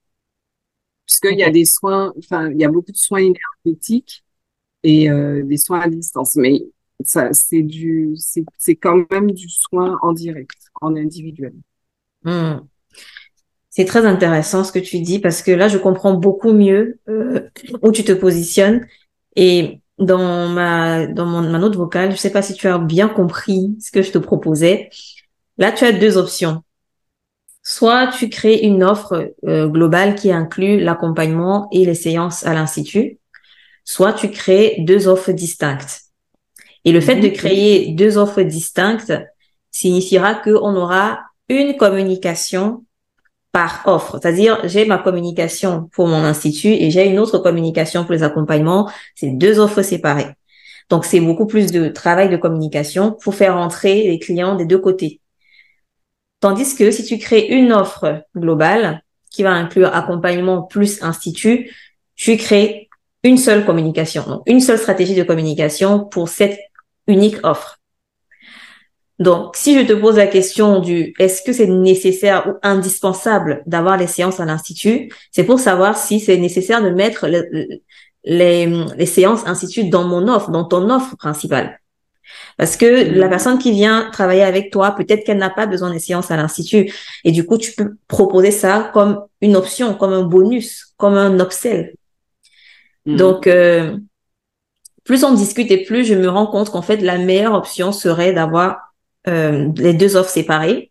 Puisqu'il 1.07 1.39
y 1.39 1.45
a 1.45 1.51
des 1.51 1.65
soins, 1.65 2.13
enfin, 2.19 2.51
il 2.51 2.61
y 2.61 2.65
a 2.65 2.69
beaucoup 2.69 2.93
de 2.93 2.97
soins 2.97 3.21
énergétiques 3.21 4.25
et 4.83 5.09
euh, 5.11 5.43
des 5.45 5.57
soins 5.57 5.81
à 5.81 5.89
distance, 5.89 6.37
mais 6.37 6.63
ça, 7.05 7.33
c'est 7.33 7.63
du, 7.63 8.17
c'est 8.59 8.77
quand 8.77 9.05
même 9.11 9.31
du 9.31 9.49
soin 9.49 9.99
en 10.03 10.13
direct, 10.13 10.59
en 10.81 10.97
individuel. 10.97 11.53
Hmm. 12.25 12.61
C'est 13.71 13.85
très 13.85 14.07
intéressant 14.07 14.65
ce 14.65 14.73
que 14.73 14.79
tu 14.79 15.01
dis 15.01 15.19
parce 15.19 15.43
que 15.43 15.51
là, 15.51 15.69
je 15.69 15.79
comprends 15.79 16.15
beaucoup 16.15 16.53
mieux 16.53 16.99
euh, 17.09 17.49
où 17.83 17.93
tu 17.93 18.05
te 18.05 18.13
positionnes 18.13 18.87
et 19.37 19.81
dans 19.99 20.49
ma 20.49 21.07
dans 21.07 21.27
mon, 21.27 21.43
ma 21.43 21.59
note 21.59 21.77
vocale, 21.77 22.13
je 22.13 22.17
sais 22.17 22.33
pas 22.33 22.43
si 22.43 22.55
tu 22.55 22.69
as 22.69 22.79
bien 22.79 23.09
compris 23.09 23.77
ce 23.81 23.91
que 23.91 24.03
je 24.03 24.13
te 24.13 24.19
proposais. 24.19 24.91
Là, 25.59 25.73
tu 25.73 25.85
as 25.85 25.93
deux 25.93 26.17
options. 26.17 26.63
Soit 27.63 28.09
tu 28.09 28.29
crées 28.29 28.59
une 28.59 28.85
offre 28.85 29.33
euh, 29.47 29.67
globale 29.67 30.15
qui 30.15 30.31
inclut 30.31 30.79
l'accompagnement 30.79 31.69
et 31.73 31.85
les 31.85 31.95
séances 31.95 32.47
à 32.47 32.55
l'institut, 32.55 33.19
soit 33.85 34.13
tu 34.13 34.31
crées 34.31 34.77
deux 34.81 35.09
offres 35.09 35.33
distinctes. 35.33 36.03
Et 36.85 36.93
le 36.93 37.01
fait 37.01 37.17
de 37.17 37.27
mhm. 37.27 37.33
créer 37.33 37.93
deux 37.93 38.19
offres 38.19 38.43
distinctes 38.43 39.13
signifiera 39.73 40.35
qu'on 40.35 40.77
aura 40.77 41.21
une 41.49 41.77
communication 41.77 42.85
par 43.53 43.83
offre. 43.87 44.19
C'est-à-dire, 44.21 44.61
j'ai 44.65 44.85
ma 44.85 44.99
communication 44.99 45.89
pour 45.93 46.09
mon 46.09 46.25
institut 46.25 46.73
et 46.73 46.91
j'ai 46.91 47.07
une 47.07 47.19
autre 47.19 47.39
communication 47.39 48.05
pour 48.05 48.13
les 48.13 48.23
accompagnements. 48.23 48.91
C'est 49.15 49.31
deux 49.31 49.59
offres 49.59 49.83
séparées. 49.83 50.35
Donc, 50.91 51.05
c'est 51.05 51.21
beaucoup 51.21 51.47
plus 51.47 51.73
de 51.73 51.89
travail 51.89 52.29
de 52.29 52.37
communication 52.37 53.13
pour 53.13 53.35
faire 53.35 53.57
entrer 53.57 54.05
les 54.05 54.19
clients 54.19 54.55
des 54.57 54.67
deux 54.67 54.79
côtés. 54.79 55.21
Tandis 56.41 56.77
que 56.77 56.91
si 56.91 57.05
tu 57.05 57.19
crées 57.19 57.47
une 57.49 57.73
offre 57.73 58.23
globale 58.37 59.03
qui 59.31 59.43
va 59.43 59.53
inclure 59.53 59.95
accompagnement 59.95 60.63
plus 60.63 61.03
institut, 61.03 61.71
tu 62.15 62.37
crées 62.37 62.89
une 63.23 63.39
seule 63.39 63.65
communication, 63.65 64.25
donc 64.27 64.43
une 64.47 64.61
seule 64.61 64.79
stratégie 64.79 65.15
de 65.15 65.25
communication 65.25 66.05
pour 66.05 66.29
cette 66.29 66.59
unique 67.07 67.39
offre. 67.43 67.81
Donc, 69.19 69.57
si 69.57 69.79
je 69.79 69.87
te 69.87 69.95
pose 69.95 70.17
la 70.17 70.27
question 70.27 70.81
du 70.81 71.15
est-ce 71.19 71.43
que 71.43 71.53
c'est 71.53 71.67
nécessaire 71.67 72.47
ou 72.49 72.53
indispensable 72.63 73.63
d'avoir 73.67 73.97
les 73.97 74.07
séances 74.07 74.41
à 74.41 74.45
l'institut, 74.45 75.11
c'est 75.33 75.45
pour 75.45 75.59
savoir 75.59 75.97
si 75.97 76.21
c'est 76.21 76.37
nécessaire 76.37 76.83
de 76.83 76.91
mettre 76.91 77.27
les, 77.27 78.67
les, 78.97 79.07
séances 79.07 79.47
institut 79.47 79.85
dans 79.89 80.05
mon 80.05 80.29
offre, 80.29 80.51
dans 80.51 80.65
ton 80.65 80.91
offre 80.91 81.17
principale. 81.17 81.81
Parce 82.59 82.77
que 82.77 83.11
mm. 83.11 83.15
la 83.15 83.29
personne 83.29 83.59
qui 83.59 83.73
vient 83.73 84.11
travailler 84.13 84.43
avec 84.43 84.71
toi, 84.71 84.93
peut-être 84.93 85.25
qu'elle 85.25 85.39
n'a 85.39 85.51
pas 85.51 85.67
besoin 85.67 85.91
des 85.91 85.99
séances 85.99 86.31
à 86.31 86.37
l'institut. 86.37 86.93
Et 87.25 87.33
du 87.33 87.47
coup, 87.47 87.57
tu 87.57 87.73
peux 87.73 87.97
proposer 88.09 88.51
ça 88.51 88.91
comme 88.93 89.25
une 89.41 89.57
option, 89.57 89.95
comme 89.95 90.13
un 90.13 90.25
bonus, 90.25 90.93
comme 90.99 91.15
un 91.15 91.39
upsell. 91.41 91.95
Mm. 93.07 93.17
Donc, 93.17 93.47
euh, 93.47 93.97
plus 95.05 95.25
on 95.25 95.33
discute 95.33 95.71
et 95.71 95.85
plus 95.85 96.05
je 96.05 96.15
me 96.15 96.29
rends 96.29 96.49
compte 96.49 96.71
qu'en 96.71 96.83
fait, 96.83 96.97
la 96.99 97.17
meilleure 97.17 97.55
option 97.55 97.93
serait 97.93 98.33
d'avoir 98.33 98.86
euh, 99.29 99.69
les 99.77 99.95
deux 99.95 100.17
offres 100.17 100.31
séparées 100.31 100.91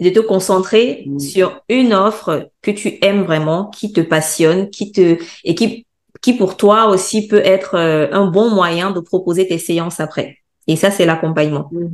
de 0.00 0.08
te 0.10 0.20
concentrer 0.20 1.04
mmh. 1.06 1.18
sur 1.18 1.60
une 1.68 1.92
offre 1.92 2.50
que 2.62 2.70
tu 2.70 2.98
aimes 3.02 3.22
vraiment, 3.24 3.66
qui 3.66 3.92
te 3.92 4.00
passionne, 4.00 4.70
qui 4.70 4.92
te 4.92 5.18
et 5.44 5.54
qui 5.54 5.86
qui 6.22 6.34
pour 6.34 6.56
toi 6.56 6.88
aussi 6.88 7.28
peut 7.28 7.42
être 7.44 7.76
euh, 7.76 8.08
un 8.12 8.26
bon 8.26 8.50
moyen 8.50 8.90
de 8.90 9.00
proposer 9.00 9.46
tes 9.46 9.58
séances 9.58 10.00
après. 10.00 10.38
Et 10.66 10.76
ça, 10.76 10.90
c'est 10.90 11.06
l'accompagnement. 11.06 11.68
Mmh. 11.72 11.86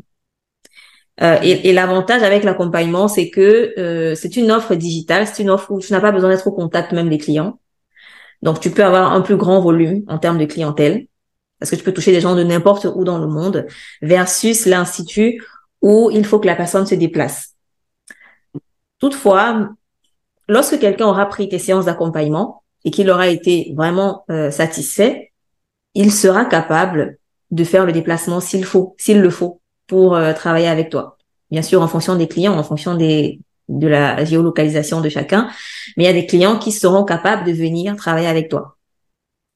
Euh, 1.23 1.39
et, 1.43 1.69
et 1.69 1.73
l'avantage 1.73 2.23
avec 2.23 2.45
l'accompagnement, 2.45 3.09
c'est 3.09 3.31
que 3.31 3.73
euh, 3.79 4.15
c'est 4.15 4.37
une 4.37 4.51
offre 4.51 4.75
digitale, 4.75 5.27
c'est 5.27 5.43
une 5.43 5.51
offre 5.51 5.71
où 5.71 5.81
tu 5.81 5.93
n'as 5.93 6.01
pas 6.01 6.13
besoin 6.13 6.31
d'être 6.31 6.47
au 6.47 6.53
contact 6.53 6.93
même 6.93 7.09
des 7.09 7.19
clients. 7.19 7.59
Donc, 8.43 8.61
tu 8.61 8.71
peux 8.71 8.85
avoir 8.85 9.13
un 9.13 9.23
plus 9.23 9.37
grand 9.37 9.61
volume 9.61 10.03
en 10.09 10.19
termes 10.19 10.39
de 10.39 10.45
clientèle, 10.45 11.07
parce 11.59 11.71
que 11.71 11.77
tu 11.77 11.83
peux 11.85 11.95
toucher 11.95 12.13
des 12.13 12.21
gens 12.21 12.37
de 12.37 12.43
n'importe 12.43 12.87
où 12.95 13.03
dans 13.05 13.19
le 13.19 13.29
monde, 13.29 13.67
versus 14.03 14.67
l'institut 14.67 15.43
où 15.83 16.11
il 16.13 16.25
faut 16.25 16.39
que 16.39 16.47
la 16.47 16.57
personne 16.57 16.87
se 16.87 16.95
déplace. 16.95 17.55
Toutefois, 18.99 19.69
lorsque 20.49 20.79
quelqu'un 20.79 21.07
aura 21.07 21.27
pris 21.27 21.49
tes 21.49 21.59
séances 21.59 21.85
d'accompagnement 21.85 22.63
et 22.85 22.91
qu'il 22.91 23.11
aura 23.11 23.29
été 23.29 23.73
vraiment 23.77 24.25
euh, 24.31 24.51
satisfait, 24.51 25.33
il 25.95 26.13
sera 26.13 26.45
capable 26.45 27.19
de 27.51 27.65
faire 27.65 27.87
le 27.87 27.93
déplacement 27.93 28.41
s'il 28.41 28.65
faut, 28.65 28.95
s'il 28.99 29.21
le 29.21 29.31
faut, 29.31 29.61
pour 29.87 30.17
euh, 30.17 30.33
travailler 30.33 30.69
avec 30.69 30.91
toi. 30.91 31.17
Bien 31.51 31.63
sûr, 31.63 31.83
en 31.83 31.89
fonction 31.89 32.17
des 32.17 32.29
clients, 32.29 32.59
en 32.59 32.65
fonction 32.65 32.97
de 32.97 33.87
la 33.87 34.25
géolocalisation 34.25 35.01
de 35.01 35.09
chacun, 35.09 35.49
mais 35.97 36.05
il 36.05 36.07
y 36.07 36.11
a 36.11 36.13
des 36.13 36.27
clients 36.27 36.59
qui 36.59 36.73
seront 36.73 37.05
capables 37.05 37.45
de 37.45 37.53
venir 37.53 37.97
travailler 37.97 38.27
avec 38.27 38.49
toi. 38.49 38.77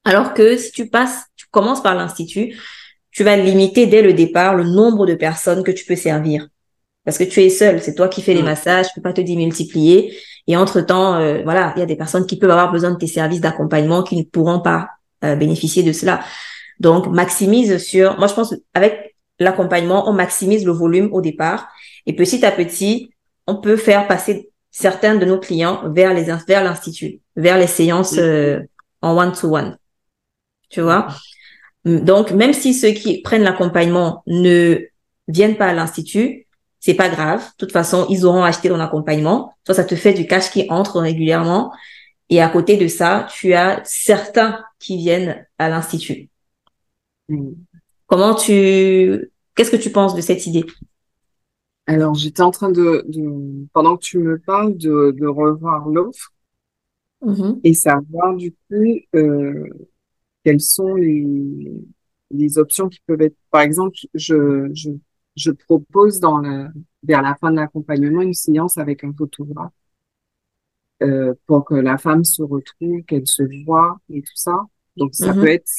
Alors 0.04 0.34
que 0.34 0.56
si 0.56 0.72
tu 0.72 0.88
passes, 0.88 1.24
tu 1.36 1.46
commences 1.50 1.82
par 1.82 1.94
l'institut, 1.94 2.56
tu 3.10 3.24
vas 3.24 3.36
limiter 3.36 3.86
dès 3.86 4.02
le 4.02 4.12
départ 4.12 4.54
le 4.54 4.64
nombre 4.64 5.06
de 5.06 5.14
personnes 5.14 5.62
que 5.62 5.70
tu 5.70 5.84
peux 5.84 5.96
servir. 5.96 6.48
Parce 7.04 7.18
que 7.18 7.24
tu 7.24 7.40
es 7.40 7.50
seul, 7.50 7.80
c'est 7.82 7.94
toi 7.94 8.08
qui 8.08 8.22
fais 8.22 8.34
les 8.34 8.42
mm. 8.42 8.46
massages, 8.46 8.88
tu 8.88 8.94
peux 8.94 9.02
pas 9.02 9.12
te 9.12 9.20
démultiplier. 9.20 10.16
Et 10.46 10.56
entre-temps, 10.56 11.14
euh, 11.14 11.42
voilà, 11.44 11.72
il 11.76 11.80
y 11.80 11.82
a 11.82 11.86
des 11.86 11.96
personnes 11.96 12.26
qui 12.26 12.38
peuvent 12.38 12.50
avoir 12.50 12.72
besoin 12.72 12.90
de 12.90 12.96
tes 12.96 13.06
services 13.06 13.40
d'accompagnement 13.40 14.02
qui 14.02 14.16
ne 14.16 14.22
pourront 14.22 14.60
pas 14.60 14.90
euh, 15.24 15.34
bénéficier 15.34 15.82
de 15.82 15.92
cela. 15.92 16.20
Donc, 16.78 17.06
maximise 17.08 17.78
sur... 17.78 18.18
Moi, 18.18 18.26
je 18.26 18.34
pense 18.34 18.54
avec 18.74 19.16
l'accompagnement, 19.38 20.08
on 20.08 20.12
maximise 20.12 20.64
le 20.64 20.72
volume 20.72 21.08
au 21.12 21.20
départ. 21.20 21.68
Et 22.06 22.14
petit 22.14 22.44
à 22.44 22.50
petit, 22.50 23.10
on 23.46 23.56
peut 23.56 23.76
faire 23.76 24.06
passer 24.06 24.50
certains 24.70 25.16
de 25.16 25.24
nos 25.24 25.38
clients 25.38 25.82
vers 25.90 26.14
les 26.14 26.32
vers 26.46 26.62
l'institut, 26.62 27.20
vers 27.36 27.58
les 27.58 27.66
séances 27.66 28.12
mm. 28.12 28.20
euh, 28.20 28.60
en 29.02 29.16
one-to-one. 29.16 29.70
-one, 29.70 29.76
tu 30.68 30.80
vois? 30.82 31.08
Donc, 31.84 32.32
même 32.32 32.52
si 32.52 32.75
ceux 32.75 32.90
qui 32.90 33.22
prennent 33.22 33.42
l'accompagnement 33.42 34.22
ne 34.26 34.80
viennent 35.28 35.56
pas 35.56 35.66
à 35.66 35.75
l'institut, 35.75 36.46
c'est 36.78 36.94
pas 36.94 37.08
grave. 37.08 37.40
De 37.40 37.56
toute 37.58 37.72
façon, 37.72 38.06
ils 38.08 38.25
auront 38.25 38.42
acheté 38.42 38.68
ton 38.68 38.80
accompagnement. 38.80 39.54
Toi, 39.64 39.75
ça 39.75 39.84
te 39.84 39.94
fait 39.94 40.14
du 40.14 40.26
cash 40.26 40.50
qui 40.50 40.66
entre 40.70 41.00
régulièrement. 41.00 41.72
Et 42.28 42.40
à 42.40 42.49
côté 42.49 42.76
de 42.76 42.87
ça, 42.87 43.26
tu 43.32 43.54
as 43.54 43.82
certains 43.84 44.62
qui 44.78 44.96
viennent 44.96 45.46
à 45.58 45.68
l'institut. 45.68 46.30
Mm. 47.28 47.52
Comment 48.06 48.34
tu, 48.34 49.30
qu'est-ce 49.54 49.70
que 49.70 49.76
tu 49.76 49.90
penses 49.90 50.14
de 50.14 50.20
cette 50.20 50.46
idée? 50.46 50.64
Alors, 51.87 52.14
j'étais 52.14 52.42
en 52.42 52.50
train 52.50 52.70
de, 52.70 53.04
de, 53.08 53.66
pendant 53.72 53.96
que 53.96 54.02
tu 54.02 54.18
me 54.18 54.38
parles, 54.38 54.76
de, 54.76 55.14
de 55.18 55.26
revoir 55.26 55.88
l'offre 55.88 56.32
mm-hmm. 57.22 57.60
et 57.64 57.75
savoir 57.75 58.37
du 58.37 58.52
coup 58.52 58.99
euh, 59.14 59.64
quelles 60.44 60.61
sont 60.61 60.94
les, 60.94 61.26
les 62.30 62.59
options 62.59 62.88
qui 62.88 63.00
peuvent 63.06 63.23
être. 63.23 63.37
Par 63.50 63.62
exemple, 63.62 63.97
je, 64.14 64.70
je, 64.75 64.90
je 65.37 65.50
propose 65.50 66.20
dans 66.20 66.38
le, 66.38 66.68
vers 67.02 67.23
la 67.23 67.35
fin 67.37 67.50
de 67.50 67.56
l'accompagnement 67.56 68.23
une 68.23 68.35
séance 68.35 68.78
avec 68.78 69.04
un 69.04 69.12
photographe 69.12 69.73
euh, 71.02 71.35
pour 71.47 71.64
que 71.64 71.75
la 71.75 71.99
femme 71.99 72.25
se 72.25 72.42
retrouve, 72.42 73.02
qu'elle 73.06 73.26
se 73.26 73.42
voit 73.64 73.99
et 74.11 74.23
tout 74.23 74.37
ça. 74.37 74.66
Donc 74.97 75.14
ça 75.14 75.32
mm-hmm. 75.32 75.40
peut 75.40 75.49
être 75.49 75.70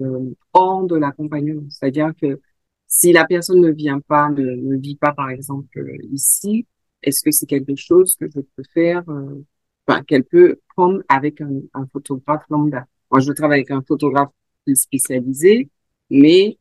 euh, 0.00 0.34
hors 0.52 0.84
de 0.84 0.96
l'accompagnement, 0.96 1.66
c'est-à-dire 1.68 2.12
que 2.20 2.40
si 2.88 3.12
la 3.12 3.24
personne 3.26 3.60
ne 3.60 3.70
vient 3.70 4.00
pas, 4.00 4.30
ne, 4.30 4.42
ne 4.42 4.76
vit 4.78 4.96
pas 4.96 5.12
par 5.12 5.30
exemple 5.30 5.84
ici, 6.12 6.66
est-ce 7.02 7.22
que 7.22 7.30
c'est 7.30 7.46
quelque 7.46 7.76
chose 7.76 8.16
que 8.16 8.26
je 8.28 8.40
peux 8.40 8.62
faire, 8.72 9.04
euh, 9.08 9.44
enfin 9.86 10.02
qu'elle 10.02 10.24
peut 10.24 10.60
prendre 10.74 11.02
avec 11.08 11.40
un, 11.40 11.60
un 11.74 11.86
photographe 11.86 12.44
lambda? 12.48 12.86
Moi, 13.10 13.20
je 13.20 13.32
travaille 13.32 13.60
avec 13.60 13.70
un 13.70 13.82
photographe 13.86 14.30
spécialisé, 14.74 15.68
mais 16.10 16.58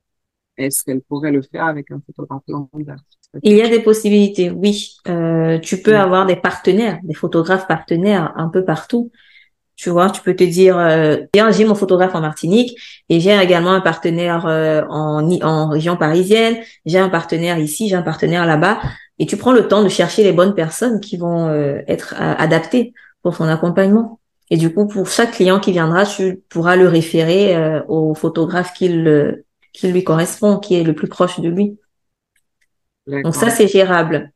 est-ce 0.58 0.84
qu'elle 0.84 1.02
pourrait 1.02 1.32
le 1.32 1.42
faire 1.42 1.66
avec 1.66 1.92
un 1.92 2.02
photographe 2.06 2.44
lambda? 2.48 2.96
Il 3.44 3.58
y 3.58 3.62
a 3.62 3.68
des 3.68 3.82
possibilités, 3.82 4.50
oui. 4.50 4.96
Euh, 5.08 5.60
tu 5.60 5.82
peux 5.82 5.98
avoir 5.98 6.26
des 6.26 6.38
partenaires, 6.38 7.00
des 7.04 7.14
photographes 7.14 7.68
partenaires 7.68 8.32
un 8.38 8.48
peu 8.48 8.64
partout. 8.64 9.12
Tu 9.76 9.90
vois, 9.90 10.10
tu 10.10 10.22
peux 10.22 10.36
te 10.36 10.44
dire, 10.46 10.78
euh, 10.78 11.18
j'ai 11.52 11.66
mon 11.66 11.76
photographe 11.76 12.16
en 12.16 12.22
Martinique 12.22 12.80
et 13.10 13.20
j'ai 13.20 13.38
également 13.38 13.74
un 13.74 13.82
partenaire 13.82 14.46
euh, 14.46 14.84
en, 14.90 15.30
en 15.42 15.68
région 15.68 15.98
parisienne, 15.98 16.56
j'ai 16.86 16.98
un 16.98 17.10
partenaire 17.10 17.60
ici, 17.60 17.90
j'ai 17.90 17.96
un 17.96 18.02
partenaire 18.02 18.46
là-bas. 18.46 18.80
Et 19.20 19.26
tu 19.26 19.36
prends 19.36 19.52
le 19.52 19.68
temps 19.68 19.84
de 19.84 19.90
chercher 19.90 20.24
les 20.24 20.32
bonnes 20.32 20.56
personnes 20.56 21.02
qui 21.02 21.18
vont 21.18 21.48
euh, 21.48 21.82
être 21.88 22.16
adaptées 22.18 22.94
pour 23.22 23.36
son 23.36 23.46
accompagnement. 23.46 24.20
Et 24.52 24.58
du 24.58 24.74
coup, 24.74 24.88
pour 24.88 25.10
chaque 25.10 25.32
client 25.32 25.60
qui 25.60 25.72
viendra, 25.72 26.06
tu 26.06 26.42
pourras 26.50 26.76
le 26.76 26.88
référer 26.88 27.56
euh, 27.56 27.82
au 27.88 28.14
photographe 28.14 28.74
qui, 28.74 28.90
le, 28.90 29.46
qui 29.74 29.88
lui 29.92 30.04
correspond, 30.04 30.60
qui 30.60 30.76
est 30.76 30.84
le 30.84 30.94
plus 30.94 31.08
proche 31.08 31.40
de 31.40 31.50
lui. 31.50 31.78
Donc 33.08 33.36
ça, 33.36 33.50
c'est 33.50 33.68
gérable. 33.68 34.32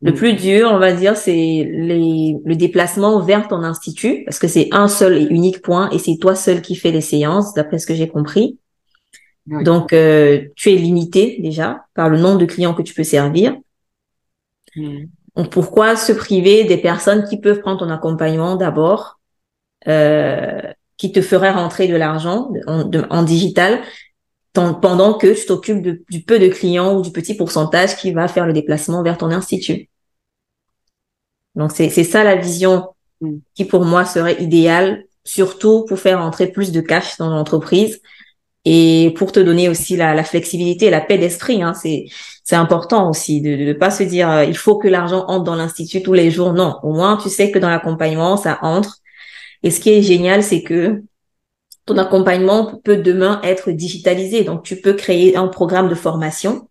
Le 0.00 0.12
plus 0.12 0.34
dur, 0.34 0.70
on 0.70 0.78
va 0.78 0.92
dire, 0.92 1.16
c'est 1.16 1.32
les, 1.32 2.36
le 2.44 2.56
déplacement 2.56 3.20
vers 3.20 3.48
ton 3.48 3.62
institut, 3.62 4.22
parce 4.26 4.38
que 4.38 4.48
c'est 4.48 4.68
un 4.72 4.88
seul 4.88 5.16
et 5.16 5.24
unique 5.24 5.62
point, 5.62 5.88
et 5.90 5.98
c'est 5.98 6.16
toi 6.20 6.34
seul 6.34 6.60
qui 6.60 6.76
fais 6.76 6.90
les 6.90 7.00
séances, 7.00 7.54
d'après 7.54 7.78
ce 7.78 7.86
que 7.86 7.94
j'ai 7.94 8.08
compris. 8.08 8.58
Donc, 9.46 9.92
euh, 9.92 10.46
tu 10.56 10.72
es 10.72 10.76
limité 10.76 11.38
déjà 11.40 11.84
par 11.94 12.08
le 12.08 12.18
nombre 12.18 12.38
de 12.38 12.46
clients 12.46 12.74
que 12.74 12.82
tu 12.82 12.94
peux 12.94 13.04
servir. 13.04 13.56
Mm. 14.76 15.04
Donc, 15.36 15.50
pourquoi 15.50 15.96
se 15.96 16.12
priver 16.12 16.64
des 16.64 16.76
personnes 16.76 17.24
qui 17.28 17.40
peuvent 17.40 17.60
prendre 17.60 17.80
ton 17.80 17.90
accompagnement 17.90 18.56
d'abord, 18.56 19.18
euh, 19.88 20.62
qui 20.96 21.10
te 21.10 21.20
feraient 21.20 21.50
rentrer 21.50 21.88
de 21.88 21.96
l'argent 21.96 22.52
en, 22.66 22.90
en, 23.10 23.22
digital, 23.24 23.80
pendant 24.52 25.14
que 25.14 25.38
tu 25.38 25.46
t'occupes 25.46 25.82
du 26.08 26.22
peu 26.22 26.38
de 26.38 26.48
clients 26.48 26.96
ou 26.96 27.02
du 27.02 27.10
petit 27.10 27.34
pourcentage 27.34 27.96
qui 27.96 28.12
va 28.12 28.28
faire 28.28 28.46
le 28.46 28.52
déplacement 28.52 29.02
vers 29.02 29.18
ton 29.18 29.30
institut? 29.32 29.88
Donc, 31.56 31.72
c'est 31.72 31.90
ça 31.90 32.24
la 32.24 32.36
vision 32.36 32.88
mm. 33.20 33.38
qui 33.54 33.64
pour 33.64 33.84
moi 33.84 34.04
serait 34.04 34.40
idéale, 34.42 35.04
surtout 35.24 35.84
pour 35.86 35.98
faire 35.98 36.20
entrer 36.20 36.48
plus 36.48 36.70
de 36.70 36.80
cash 36.80 37.16
dans 37.16 37.30
l'entreprise 37.30 38.00
et 38.64 39.12
pour 39.16 39.32
te 39.32 39.40
donner 39.40 39.68
aussi 39.68 39.96
la, 39.96 40.14
la 40.14 40.24
flexibilité 40.24 40.86
et 40.86 40.90
la 40.90 41.00
paix 41.00 41.18
d'esprit. 41.18 41.62
Hein, 41.62 41.74
c'est 41.74 42.06
c'est 42.44 42.56
important 42.56 43.08
aussi 43.08 43.40
de 43.40 43.56
ne 43.56 43.72
pas 43.72 43.90
se 43.90 44.02
dire 44.02 44.30
euh, 44.30 44.44
il 44.44 44.56
faut 44.56 44.78
que 44.78 44.86
l'argent 44.86 45.24
entre 45.28 45.44
dans 45.44 45.56
l'institut 45.56 46.02
tous 46.02 46.12
les 46.12 46.30
jours. 46.30 46.52
Non, 46.52 46.78
au 46.82 46.92
moins 46.92 47.16
tu 47.16 47.30
sais 47.30 47.50
que 47.50 47.58
dans 47.58 47.70
l'accompagnement 47.70 48.36
ça 48.36 48.58
entre. 48.62 48.98
Et 49.62 49.70
ce 49.70 49.80
qui 49.80 49.90
est 49.90 50.02
génial, 50.02 50.42
c'est 50.42 50.62
que 50.62 51.02
ton 51.86 51.96
accompagnement 51.98 52.80
peut 52.84 52.98
demain 52.98 53.40
être 53.42 53.70
digitalisé. 53.70 54.44
Donc 54.44 54.62
tu 54.62 54.80
peux 54.80 54.92
créer 54.92 55.36
un 55.36 55.48
programme 55.48 55.88
de 55.88 55.94
formation 55.94 56.68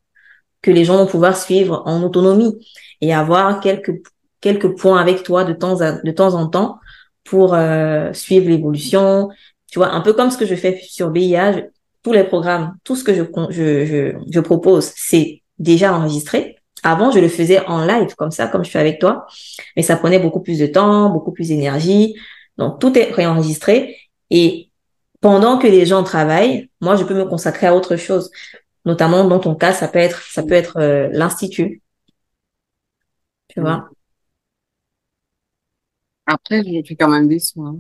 que 0.61 0.71
les 0.71 0.85
gens 0.85 0.97
vont 0.97 1.07
pouvoir 1.07 1.35
suivre 1.37 1.83
en 1.85 2.03
autonomie 2.03 2.55
et 3.01 3.13
avoir 3.13 3.59
quelques 3.59 3.93
quelques 4.41 4.77
points 4.77 4.99
avec 4.99 5.23
toi 5.23 5.43
de 5.43 5.53
temps 5.53 5.81
à, 5.81 5.93
de 5.93 6.11
temps 6.11 6.35
en 6.35 6.47
temps 6.47 6.79
pour 7.23 7.53
euh, 7.55 8.13
suivre 8.13 8.47
l'évolution. 8.49 9.29
Tu 9.71 9.79
vois, 9.79 9.89
un 9.91 10.01
peu 10.01 10.13
comme 10.13 10.29
ce 10.29 10.37
que 10.37 10.45
je 10.45 10.55
fais 10.55 10.79
sur 10.87 11.09
BIA, 11.09 11.63
tous 12.03 12.11
les 12.13 12.25
programmes, 12.25 12.75
tout 12.83 12.95
ce 12.95 13.03
que 13.03 13.13
je, 13.13 13.23
je, 13.49 13.85
je, 13.85 14.17
je 14.29 14.39
propose, 14.39 14.91
c'est 14.95 15.42
déjà 15.59 15.95
enregistré. 15.95 16.57
Avant, 16.83 17.11
je 17.11 17.19
le 17.19 17.29
faisais 17.29 17.65
en 17.67 17.85
live, 17.85 18.15
comme 18.15 18.31
ça, 18.31 18.47
comme 18.47 18.65
je 18.65 18.69
fais 18.69 18.79
avec 18.79 18.99
toi. 18.99 19.25
Mais 19.75 19.83
ça 19.83 19.95
prenait 19.95 20.19
beaucoup 20.19 20.41
plus 20.41 20.59
de 20.59 20.67
temps, 20.67 21.09
beaucoup 21.09 21.31
plus 21.31 21.47
d'énergie. 21.47 22.15
Donc, 22.57 22.79
tout 22.79 22.97
est 22.97 23.09
préenregistré. 23.09 23.97
Et 24.29 24.69
pendant 25.21 25.57
que 25.57 25.67
les 25.67 25.85
gens 25.85 26.03
travaillent, 26.03 26.69
moi, 26.81 26.95
je 26.95 27.03
peux 27.05 27.15
me 27.15 27.25
consacrer 27.25 27.67
à 27.67 27.75
autre 27.75 27.95
chose. 27.95 28.31
Notamment, 28.85 29.23
dans 29.25 29.39
ton 29.39 29.55
cas, 29.55 29.73
ça 29.73 29.87
peut 29.87 29.99
être, 29.99 30.21
ça 30.23 30.43
peut 30.43 30.53
être 30.53 30.77
euh, 30.77 31.07
l'institut. 31.13 31.81
Tu 33.47 33.61
vois? 33.61 33.89
Après, 36.25 36.63
je 36.63 36.81
fais 36.85 36.95
quand 36.95 37.09
même 37.09 37.27
des 37.27 37.39
soins. 37.39 37.79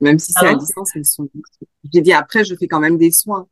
Même 0.00 0.18
si 0.18 0.32
c'est 0.32 0.46
à 0.46 0.54
distance, 0.54 0.94
elles 0.94 1.06
sont. 1.06 1.28
J'ai 1.92 2.00
dit 2.00 2.12
après, 2.12 2.44
je 2.44 2.54
fais 2.54 2.68
quand 2.68 2.80
même 2.80 2.98
des 2.98 3.10
soins. 3.10 3.48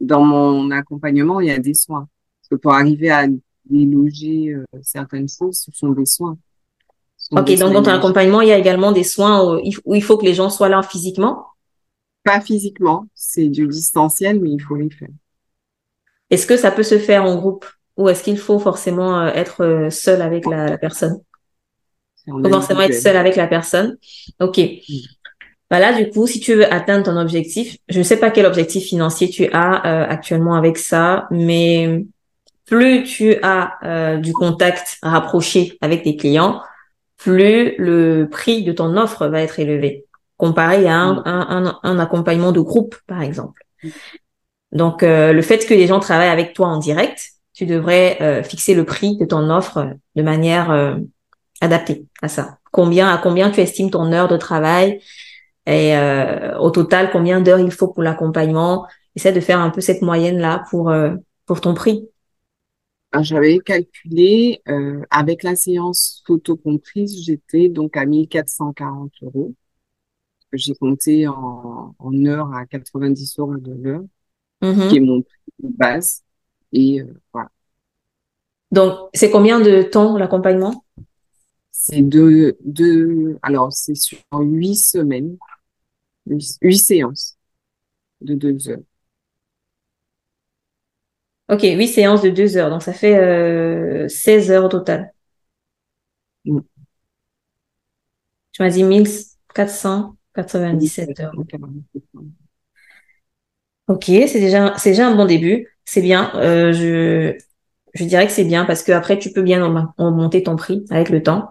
Dans 0.00 0.22
mon 0.22 0.70
accompagnement, 0.70 1.40
il 1.40 1.48
y 1.48 1.50
a 1.50 1.58
des 1.58 1.74
soins. 1.74 2.08
Parce 2.48 2.60
que 2.60 2.62
pour 2.62 2.74
arriver 2.74 3.10
à 3.10 3.26
déloger 3.68 4.52
euh, 4.52 4.64
certaines 4.82 5.28
choses, 5.28 5.58
ce 5.58 5.72
sont 5.72 5.90
des 5.90 6.06
soins. 6.06 6.38
Ok, 7.32 7.52
donc 7.58 7.72
dans 7.72 7.82
ton 7.82 7.90
accompagnement, 7.90 8.40
il 8.40 8.48
y 8.48 8.52
a 8.52 8.58
également 8.58 8.92
des 8.92 9.02
soins 9.02 9.58
où 9.58 9.94
il 9.94 10.02
faut 10.02 10.16
que 10.16 10.24
les 10.24 10.34
gens 10.34 10.48
soient 10.48 10.68
là 10.68 10.82
physiquement? 10.82 11.46
Pas 12.22 12.40
physiquement, 12.40 13.06
c'est 13.14 13.48
du 13.48 13.66
distanciel, 13.66 14.40
mais 14.40 14.50
il 14.50 14.60
faut 14.60 14.76
les 14.76 14.90
faire. 14.90 15.08
Est-ce 16.30 16.46
que 16.46 16.56
ça 16.56 16.70
peut 16.70 16.84
se 16.84 16.98
faire 16.98 17.24
en 17.24 17.34
groupe? 17.36 17.66
Ou 17.96 18.08
est-ce 18.08 18.22
qu'il 18.22 18.38
faut 18.38 18.58
forcément 18.58 19.20
euh, 19.20 19.28
être 19.28 19.64
euh, 19.64 19.90
seul 19.90 20.22
avec 20.22 20.46
la, 20.46 20.68
la 20.68 20.78
personne? 20.78 21.20
Il 22.26 22.32
faut 22.32 22.48
forcément 22.48 22.82
être 22.82 22.94
seul 22.94 23.16
avec 23.16 23.34
la 23.34 23.46
personne. 23.48 23.96
Ok. 24.40 24.58
Mm. 24.58 24.94
Voilà, 25.68 25.92
bah 25.92 26.02
du 26.02 26.10
coup, 26.10 26.28
si 26.28 26.38
tu 26.38 26.54
veux 26.54 26.72
atteindre 26.72 27.06
ton 27.06 27.16
objectif, 27.16 27.76
je 27.88 27.98
ne 27.98 28.04
sais 28.04 28.18
pas 28.18 28.30
quel 28.30 28.46
objectif 28.46 28.84
financier 28.84 29.28
tu 29.28 29.48
as 29.52 29.84
euh, 29.84 30.06
actuellement 30.08 30.54
avec 30.54 30.78
ça, 30.78 31.26
mais 31.32 32.04
plus 32.66 33.04
tu 33.04 33.36
as 33.42 33.78
euh, 33.84 34.16
du 34.18 34.32
contact 34.32 34.98
rapproché 35.02 35.78
avec 35.80 36.02
tes 36.02 36.16
clients, 36.16 36.60
plus 37.16 37.74
le 37.78 38.28
prix 38.30 38.64
de 38.64 38.72
ton 38.72 38.96
offre 38.96 39.26
va 39.28 39.40
être 39.40 39.58
élevé, 39.58 40.04
comparé 40.36 40.86
à 40.86 40.96
un, 40.96 41.14
mm. 41.14 41.22
un, 41.26 41.78
un, 41.82 41.98
accompagnement 41.98 42.52
de 42.52 42.60
groupe, 42.60 42.96
par 43.06 43.22
exemple. 43.22 43.62
Donc, 44.72 45.02
euh, 45.02 45.32
le 45.32 45.42
fait 45.42 45.64
que 45.66 45.74
les 45.74 45.86
gens 45.86 46.00
travaillent 46.00 46.28
avec 46.28 46.52
toi 46.54 46.66
en 46.68 46.78
direct, 46.78 47.30
tu 47.54 47.64
devrais 47.64 48.42
fixer 48.44 48.74
le 48.74 48.84
prix 48.84 49.16
de 49.16 49.24
ton 49.24 49.48
offre 49.48 49.88
de 50.14 50.22
manière 50.22 50.98
adaptée 51.62 52.04
à 52.20 52.28
ça. 52.28 52.58
Combien 52.70 53.08
à 53.08 53.16
combien 53.16 53.50
tu 53.50 53.60
estimes 53.60 53.90
ton 53.90 54.12
heure 54.12 54.28
de 54.28 54.36
travail 54.36 55.00
et 55.66 55.96
euh, 55.96 56.56
au 56.58 56.70
total 56.70 57.10
combien 57.10 57.40
d'heures 57.40 57.58
il 57.58 57.70
faut 57.70 57.88
pour 57.88 58.02
l'accompagnement. 58.02 58.86
Essaie 59.14 59.32
de 59.32 59.40
faire 59.40 59.60
un 59.60 59.70
peu 59.70 59.80
cette 59.80 60.02
moyenne 60.02 60.38
là 60.38 60.64
pour 60.70 60.90
euh, 60.90 61.14
pour 61.46 61.60
ton 61.60 61.74
prix. 61.74 62.08
J'avais 63.22 63.58
calculé 63.58 64.62
euh, 64.68 65.02
avec 65.10 65.42
la 65.42 65.56
séance 65.56 66.22
photo 66.26 66.56
comprise, 66.56 67.22
j'étais 67.24 67.68
donc 67.68 67.96
à 67.96 68.04
1440 68.04 69.12
euros. 69.22 69.54
J'ai 70.52 70.74
compté 70.74 71.26
en, 71.26 71.94
en 71.98 72.26
heures 72.26 72.52
à 72.54 72.66
90 72.66 73.38
euros 73.38 73.56
de 73.56 73.72
l'heure, 73.72 74.04
mm-hmm. 74.62 74.88
qui 74.88 74.96
est 74.96 75.00
mon 75.00 75.22
prix 75.22 75.52
de 75.62 75.68
base. 75.68 76.22
Et 76.72 77.02
voilà. 77.32 77.50
Donc, 78.70 79.10
c'est 79.14 79.30
combien 79.30 79.60
de 79.60 79.82
temps 79.82 80.16
l'accompagnement? 80.16 80.84
C'est 81.70 82.02
deux, 82.02 82.56
deux, 82.64 83.38
alors 83.42 83.72
c'est 83.72 83.94
sur 83.94 84.18
huit 84.32 84.76
semaines 84.76 85.36
huit 86.26 86.78
séances 86.78 87.36
de 88.20 88.34
deux 88.34 88.68
heures. 88.68 88.82
Ok, 91.48 91.62
huit 91.62 91.88
séances 91.88 92.22
de 92.22 92.30
deux 92.30 92.56
heures, 92.56 92.70
donc 92.70 92.82
ça 92.82 92.92
fait 92.92 93.16
euh, 93.18 94.08
16 94.08 94.50
heures 94.50 94.64
au 94.64 94.68
total. 94.68 95.12
Mm. 96.44 96.62
Tu 98.52 98.62
m'as 98.62 98.70
dit 98.70 98.82
1497 98.82 101.20
heures. 101.20 101.32
Ok, 103.88 104.04
c'est 104.06 104.40
déjà, 104.40 104.74
c'est 104.78 104.90
déjà 104.90 105.06
un 105.08 105.14
bon 105.14 105.26
début. 105.26 105.68
C'est 105.84 106.02
bien. 106.02 106.32
Euh, 106.36 106.72
je, 106.72 107.36
je 107.94 108.04
dirais 108.04 108.26
que 108.26 108.32
c'est 108.32 108.44
bien 108.44 108.64
parce 108.64 108.82
que 108.82 108.92
après 108.92 109.18
tu 109.18 109.32
peux 109.32 109.42
bien 109.42 109.64
augmenter 109.98 110.42
ton 110.42 110.56
prix 110.56 110.84
avec 110.90 111.08
le 111.10 111.22
temps. 111.22 111.50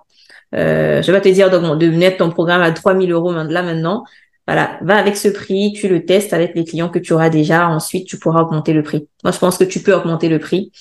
Euh, 0.56 1.02
je 1.02 1.12
vais 1.12 1.18
pas 1.20 1.24
te 1.24 1.30
dire 1.30 1.50
de 1.52 1.88
mettre 1.90 2.18
ton 2.18 2.30
programme 2.32 2.62
à 2.62 2.72
3000 2.72 3.12
euros 3.12 3.32
là 3.34 3.64
maintenant, 3.64 4.04
voilà, 4.48 4.78
va 4.82 4.98
avec 4.98 5.18
ce 5.18 5.28
prix, 5.28 5.74
tu 5.74 5.88
le 5.88 6.06
testes 6.06 6.34
avec 6.34 6.54
les 6.56 6.66
clients 6.66 6.90
que 6.90 7.00
tu 7.00 7.14
auras 7.14 7.30
déjà. 7.30 7.68
Ensuite, 7.68 8.08
tu 8.08 8.20
pourras 8.20 8.42
augmenter 8.42 8.74
le 8.74 8.84
prix. 8.84 9.08
Moi, 9.24 9.32
je 9.32 9.40
pense 9.40 9.58
que 9.58 9.64
tu 9.64 9.80
peux 9.82 9.94
augmenter 9.94 10.30
le 10.30 10.40
prix, 10.40 10.72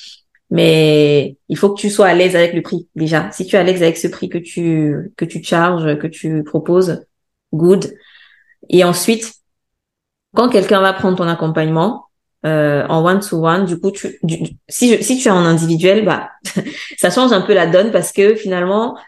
mais 0.51 1.37
il 1.49 1.57
faut 1.57 1.71
que 1.73 1.81
tu 1.81 1.89
sois 1.91 2.09
à 2.09 2.15
l'aise 2.15 2.37
avec 2.37 2.53
le 2.53 2.63
prix 2.63 2.89
déjà. 2.95 3.31
Si 3.33 3.47
tu 3.47 3.57
es 3.57 3.59
à 3.59 3.63
l'aise 3.63 3.83
avec 3.83 3.97
ce 3.97 4.09
prix 4.09 4.29
que 4.29 4.39
tu 4.39 5.13
que 5.17 5.25
tu 5.25 5.43
charges, 5.43 5.99
que 5.99 6.07
tu 6.07 6.45
proposes, 6.45 7.07
good. 7.53 7.95
Et 8.69 8.85
ensuite, 8.85 9.33
quand 10.35 10.51
quelqu'un 10.51 10.81
va 10.81 10.93
prendre 10.93 11.17
ton 11.17 11.29
accompagnement 11.29 12.07
euh, 12.45 12.87
en 12.89 13.03
one 13.03 13.21
to 13.21 13.47
one, 13.47 13.65
du 13.65 13.79
coup, 13.81 13.93
si 14.69 15.03
si 15.03 15.19
tu 15.19 15.29
es 15.29 15.31
en 15.31 15.45
individuel, 15.47 16.05
bah 16.05 16.31
ça 16.99 17.11
change 17.11 17.33
un 17.33 17.41
peu 17.41 17.55
la 17.55 17.67
donne 17.67 17.91
parce 17.93 18.13
que 18.13 18.35
finalement, 18.35 18.99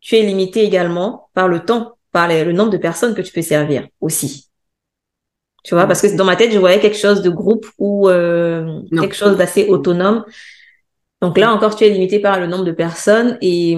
tu 0.00 0.16
es 0.16 0.22
limité 0.22 0.62
également 0.62 1.30
par 1.32 1.48
le 1.48 1.64
temps 1.64 1.96
par 2.14 2.28
le 2.28 2.52
nombre 2.52 2.70
de 2.70 2.76
personnes 2.76 3.12
que 3.12 3.22
tu 3.22 3.32
peux 3.32 3.42
servir 3.42 3.88
aussi. 4.00 4.48
Tu 5.64 5.74
vois, 5.74 5.86
parce 5.86 6.00
que 6.00 6.16
dans 6.16 6.24
ma 6.24 6.36
tête, 6.36 6.52
je 6.52 6.58
voyais 6.58 6.78
quelque 6.78 6.96
chose 6.96 7.22
de 7.22 7.30
groupe 7.30 7.66
ou 7.76 8.08
euh, 8.08 8.82
quelque 8.92 9.16
chose 9.16 9.36
d'assez 9.36 9.66
autonome. 9.66 10.24
Donc 11.20 11.36
là 11.36 11.52
encore, 11.52 11.74
tu 11.74 11.82
es 11.82 11.90
limité 11.90 12.20
par 12.20 12.38
le 12.38 12.46
nombre 12.46 12.64
de 12.64 12.70
personnes 12.70 13.36
et 13.40 13.76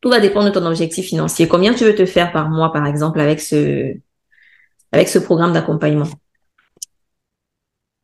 tout 0.00 0.10
va 0.10 0.20
dépendre 0.20 0.46
de 0.46 0.52
ton 0.52 0.64
objectif 0.64 1.06
financier. 1.06 1.48
Combien 1.48 1.74
tu 1.74 1.84
veux 1.84 1.94
te 1.96 2.06
faire 2.06 2.30
par 2.30 2.48
mois, 2.50 2.72
par 2.72 2.86
exemple, 2.86 3.18
avec 3.18 3.40
ce, 3.40 3.92
avec 4.92 5.08
ce 5.08 5.18
programme 5.18 5.54
d'accompagnement? 5.54 6.06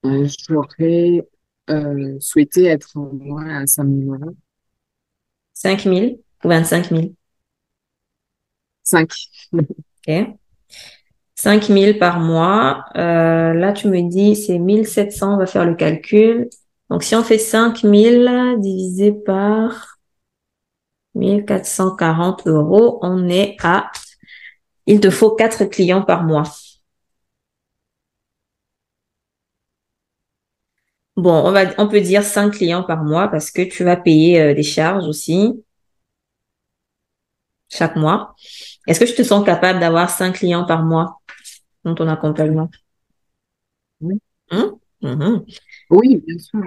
Euh, 0.07 0.27
J'aurais 0.49 1.25
euh, 1.71 2.17
souhaité 2.19 2.65
être 2.65 2.97
au 2.97 3.13
moins 3.13 3.63
à 3.63 3.67
5 3.69 3.87
000 3.87 4.13
euros. 4.13 4.35
5 5.55 5.83
000 5.83 6.19
ou 6.43 6.49
25 6.49 6.89
000 6.89 7.13
5. 8.85 9.11
Ok. 9.53 10.37
5 11.35 11.71
000 11.71 11.99
par 11.99 12.21
mois. 12.21 12.85
Euh, 12.97 13.53
là, 13.55 13.73
tu 13.73 13.89
me 13.89 14.09
dis, 14.09 14.37
c'est 14.37 14.59
1700, 14.59 15.35
on 15.35 15.37
va 15.39 15.47
faire 15.47 15.65
le 15.65 15.75
calcul. 15.75 16.49
Donc, 16.91 17.03
si 17.03 17.15
on 17.17 17.25
fait 17.25 17.39
5 17.39 17.79
000 17.83 18.59
divisé 18.59 19.13
par 19.13 19.99
1440 21.15 22.47
euros, 22.47 22.99
on 23.03 23.29
est 23.29 23.57
à, 23.63 23.91
il 24.87 25.01
te 25.01 25.11
faut 25.11 25.35
4 25.35 25.65
clients 25.65 26.03
par 26.03 26.25
mois. 26.25 26.45
Bon, 31.17 31.33
on 31.47 31.53
va, 31.53 31.65
on 31.79 31.89
peut 31.89 32.01
dire 32.01 32.23
5 32.25 32.53
clients 32.53 32.83
par 32.83 33.05
mois 33.05 33.29
parce 33.29 33.51
que 33.51 33.63
tu 33.63 33.85
vas 33.85 33.97
payer 33.97 34.41
euh, 34.41 34.55
des 34.55 34.63
charges 34.63 35.07
aussi 35.07 35.63
chaque 37.73 37.97
mois. 37.97 38.35
Est-ce 38.87 39.01
que 39.01 39.07
je 39.07 39.15
te 39.15 39.23
sens 39.23 39.45
capable 39.45 39.81
d'avoir 39.81 40.11
5 40.11 40.35
clients 40.37 40.65
par 40.67 40.85
mois 40.85 41.21
dans 41.85 41.95
ton 41.95 42.09
accompagnement? 42.09 42.71
Oui. 44.01 44.19
Hein? 44.51 44.79
Mhm. 45.03 45.45
Oui, 45.91 46.17
bien 46.27 46.39
sûr. 46.39 46.61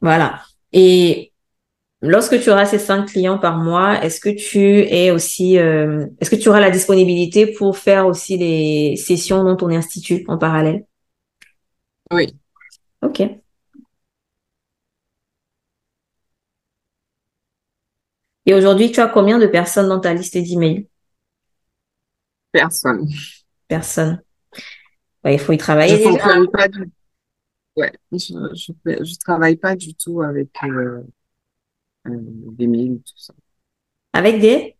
Voilà. 0.00 0.42
Et 0.72 1.32
lorsque 2.02 2.40
tu 2.42 2.50
auras 2.50 2.66
ces 2.66 2.78
5 2.78 3.06
clients 3.06 3.38
par 3.38 3.58
mois, 3.58 4.02
est-ce 4.04 4.20
que 4.20 4.30
tu 4.30 4.60
es 4.80 5.10
aussi, 5.10 5.58
euh, 5.58 6.06
est-ce 6.20 6.30
que 6.30 6.36
tu 6.36 6.48
auras 6.50 6.60
la 6.60 6.70
disponibilité 6.70 7.46
pour 7.48 7.78
faire 7.78 8.06
aussi 8.06 8.38
les 8.38 8.96
sessions 8.96 9.44
dans 9.44 9.56
ton 9.56 9.70
institut 9.70 10.24
en 10.28 10.38
parallèle? 10.38 10.86
Oui. 12.10 12.26
Ok. 13.02 13.43
Et 18.46 18.54
aujourd'hui, 18.54 18.92
tu 18.92 19.00
as 19.00 19.08
combien 19.08 19.38
de 19.38 19.46
personnes 19.46 19.88
dans 19.88 20.00
ta 20.00 20.14
liste 20.14 20.36
d'emails? 20.36 20.86
Personne. 22.52 23.08
Personne. 23.68 24.22
Ouais, 25.24 25.34
il 25.34 25.38
faut 25.40 25.52
y 25.52 25.56
Je 25.56 25.60
travailler 25.60 26.04
fonctionne 26.04 26.50
pas 26.50 26.68
du, 26.68 26.90
ouais, 27.76 27.92
je, 28.12 28.34
je, 28.54 29.04
je 29.04 29.18
travaille 29.18 29.56
pas 29.56 29.74
du 29.74 29.94
tout 29.94 30.22
avec 30.22 30.50
euh, 30.64 31.02
euh, 32.06 32.10
des 32.12 32.66
mails, 32.66 33.00
tout 33.04 33.14
ça. 33.16 33.34
Avec 34.12 34.40
des? 34.40 34.76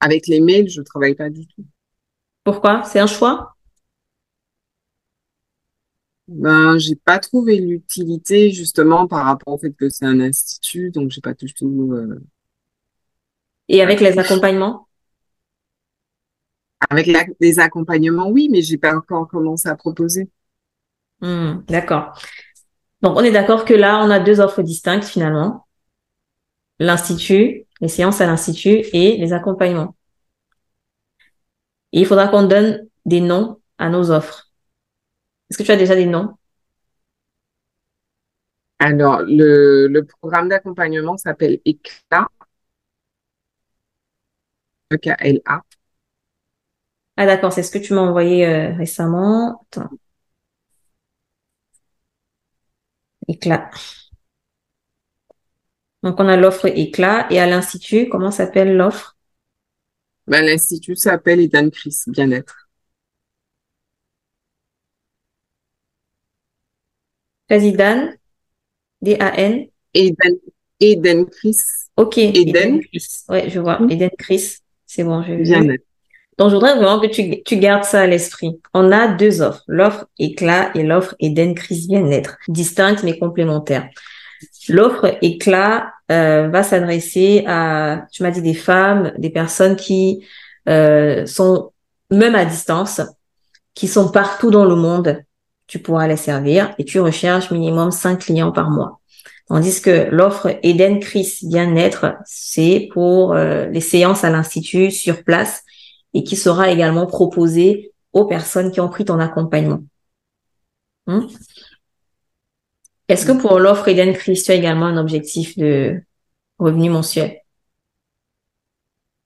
Avec 0.00 0.26
les 0.26 0.40
mails, 0.40 0.68
je 0.68 0.82
travaille 0.82 1.14
pas 1.14 1.30
du 1.30 1.46
tout. 1.46 1.64
Pourquoi? 2.44 2.84
C'est 2.84 3.00
un 3.00 3.06
choix? 3.06 3.56
Ben, 6.28 6.78
j'ai 6.78 6.96
pas 6.96 7.18
trouvé 7.18 7.58
l'utilité 7.58 8.50
justement 8.50 9.06
par 9.06 9.24
rapport 9.26 9.54
au 9.54 9.58
fait 9.58 9.72
que 9.72 9.88
c'est 9.88 10.06
un 10.06 10.20
institut, 10.20 10.90
donc 10.90 11.10
j'ai 11.10 11.20
pas 11.20 11.34
du 11.34 11.52
tout. 11.52 11.92
euh, 11.92 12.20
Et 13.68 13.82
avec 13.82 14.00
les 14.00 14.18
accompagnements? 14.18 14.88
Avec 16.90 17.06
la- 17.06 17.24
les 17.40 17.58
accompagnements, 17.60 18.28
oui, 18.28 18.48
mais 18.50 18.62
j'ai 18.62 18.78
pas 18.78 18.94
encore 18.94 19.28
commencé 19.28 19.68
à 19.68 19.74
proposer. 19.76 20.30
Hmm, 21.20 21.62
d'accord. 21.68 22.18
Donc, 23.02 23.16
on 23.18 23.24
est 23.24 23.32
d'accord 23.32 23.64
que 23.64 23.74
là, 23.74 24.00
on 24.04 24.10
a 24.10 24.20
deux 24.20 24.40
offres 24.40 24.62
distinctes 24.62 25.04
finalement. 25.06 25.66
L'institut, 26.78 27.66
les 27.80 27.88
séances 27.88 28.20
à 28.20 28.26
l'institut 28.26 28.84
et 28.92 29.16
les 29.16 29.32
accompagnements. 29.32 29.96
Et 31.92 32.00
il 32.00 32.06
faudra 32.06 32.28
qu'on 32.28 32.42
donne 32.46 32.86
des 33.06 33.20
noms 33.22 33.58
à 33.78 33.88
nos 33.88 34.10
offres. 34.10 34.50
Est-ce 35.50 35.58
que 35.58 35.62
tu 35.62 35.70
as 35.72 35.76
déjà 35.76 35.94
des 35.94 36.06
noms? 36.06 36.36
Alors, 38.78 39.22
le, 39.22 39.86
le 39.88 40.04
programme 40.04 40.48
d'accompagnement 40.48 41.16
s'appelle 41.16 41.60
ECLA, 41.66 42.28
E-K-L-A. 44.90 45.62
Ah, 47.16 47.26
d'accord, 47.26 47.52
c'est 47.52 47.62
ce 47.62 47.70
que 47.70 47.78
tu 47.78 47.92
m'as 47.94 48.00
envoyé 48.00 48.44
euh, 48.46 48.74
récemment. 48.76 49.60
Attends, 49.72 49.88
éclat. 53.28 53.70
Donc, 56.04 56.20
on 56.20 56.28
a 56.28 56.36
l'offre 56.36 56.66
éclat 56.66 57.26
et 57.30 57.40
à 57.40 57.48
l'institut, 57.48 58.08
comment 58.08 58.30
s'appelle 58.30 58.76
l'offre? 58.76 59.16
Ben, 60.26 60.44
l'institut 60.44 60.96
s'appelle 60.96 61.40
Eden 61.40 61.70
Chris 61.70 61.96
Bien-être. 62.08 62.68
Président, 67.48 68.12
D-A-N? 69.02 69.68
Eden, 69.94 70.40
Eden 70.80 71.26
Chris 71.26 71.56
Ok, 71.96 72.18
Eden 72.18 72.48
Eden 72.48 72.80
Chris. 72.80 73.24
Ouais, 73.28 73.48
je 73.50 73.60
vois. 73.60 73.80
Eden 73.88 74.10
Chris. 74.18 74.58
C'est 74.94 75.02
bon, 75.02 75.24
j'ai 75.24 75.34
vu. 75.34 75.80
Donc, 76.38 76.50
je 76.50 76.54
voudrais 76.54 76.76
vraiment 76.76 77.00
que 77.00 77.08
tu, 77.08 77.42
tu 77.42 77.56
gardes 77.56 77.82
ça 77.82 78.02
à 78.02 78.06
l'esprit. 78.06 78.60
On 78.74 78.92
a 78.92 79.08
deux 79.08 79.42
offres. 79.42 79.64
L'offre 79.66 80.06
éclat 80.20 80.70
et 80.76 80.84
l'offre 80.84 81.16
Eden 81.18 81.54
Chris 81.56 81.86
Bien-être. 81.88 82.36
Distinctes 82.46 83.02
mais 83.02 83.18
complémentaires. 83.18 83.88
L'offre 84.68 85.16
éclat 85.20 85.92
euh, 86.12 86.48
va 86.48 86.62
s'adresser 86.62 87.44
à, 87.48 88.06
tu 88.12 88.22
m'as 88.22 88.30
dit 88.30 88.42
des 88.42 88.54
femmes, 88.54 89.12
des 89.18 89.30
personnes 89.30 89.74
qui 89.74 90.24
euh, 90.68 91.26
sont 91.26 91.72
même 92.12 92.36
à 92.36 92.44
distance, 92.44 93.00
qui 93.74 93.88
sont 93.88 94.12
partout 94.12 94.52
dans 94.52 94.64
le 94.64 94.76
monde. 94.76 95.24
Tu 95.66 95.80
pourras 95.80 96.06
les 96.06 96.16
servir 96.16 96.72
et 96.78 96.84
tu 96.84 97.00
recherches 97.00 97.50
minimum 97.50 97.90
cinq 97.90 98.20
clients 98.20 98.52
par 98.52 98.70
mois. 98.70 99.00
Tandis 99.46 99.82
que 99.82 100.08
l'offre 100.10 100.58
Eden 100.62 101.00
Chris 101.00 101.40
Bien-être, 101.42 102.16
c'est 102.24 102.88
pour 102.92 103.34
euh, 103.34 103.66
les 103.66 103.80
séances 103.80 104.24
à 104.24 104.30
l'institut 104.30 104.90
sur 104.90 105.22
place 105.22 105.62
et 106.14 106.24
qui 106.24 106.36
sera 106.36 106.70
également 106.70 107.06
proposée 107.06 107.92
aux 108.12 108.24
personnes 108.24 108.70
qui 108.70 108.80
ont 108.80 108.88
pris 108.88 109.04
ton 109.04 109.18
accompagnement. 109.18 109.84
Hmm? 111.06 111.26
Est-ce 113.08 113.26
que 113.26 113.32
pour 113.32 113.58
l'offre 113.58 113.88
Eden 113.88 114.14
Chris, 114.14 114.40
tu 114.42 114.50
as 114.50 114.54
également 114.54 114.86
un 114.86 114.96
objectif 114.96 115.58
de 115.58 116.00
revenu 116.58 116.88
mensuel? 116.88 117.40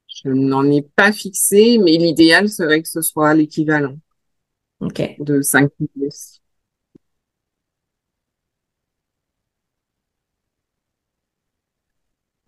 Je 0.09 0.31
n'en 0.31 0.69
ai 0.69 0.83
pas 0.83 1.13
fixé, 1.13 1.79
mais 1.79 1.97
l'idéal 1.97 2.49
serait 2.49 2.83
que 2.83 2.89
ce 2.89 3.03
soit 3.03 3.35
l'équivalent 3.35 3.97
de 4.81 5.43
5 5.43 5.71
000. 5.79 6.09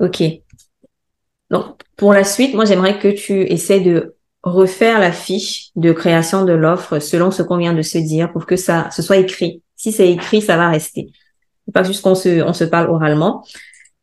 Ok. 0.00 0.22
Donc, 1.50 1.82
pour 1.96 2.12
la 2.12 2.24
suite, 2.24 2.54
moi, 2.54 2.64
j'aimerais 2.64 2.98
que 2.98 3.08
tu 3.08 3.42
essaies 3.42 3.80
de 3.80 4.16
refaire 4.42 4.98
la 4.98 5.12
fiche 5.12 5.70
de 5.76 5.92
création 5.92 6.44
de 6.44 6.52
l'offre 6.52 6.98
selon 6.98 7.30
ce 7.30 7.42
qu'on 7.42 7.58
vient 7.58 7.74
de 7.74 7.82
se 7.82 7.98
dire 7.98 8.32
pour 8.32 8.46
que 8.46 8.56
ça, 8.56 8.88
ce 8.90 9.02
soit 9.02 9.18
écrit. 9.18 9.62
Si 9.76 9.92
c'est 9.92 10.10
écrit, 10.10 10.40
ça 10.40 10.56
va 10.56 10.70
rester. 10.70 11.12
Pas 11.74 11.82
juste 11.82 12.02
qu'on 12.02 12.14
se, 12.14 12.42
on 12.42 12.52
se 12.52 12.64
parle 12.64 12.88
oralement. 12.90 13.44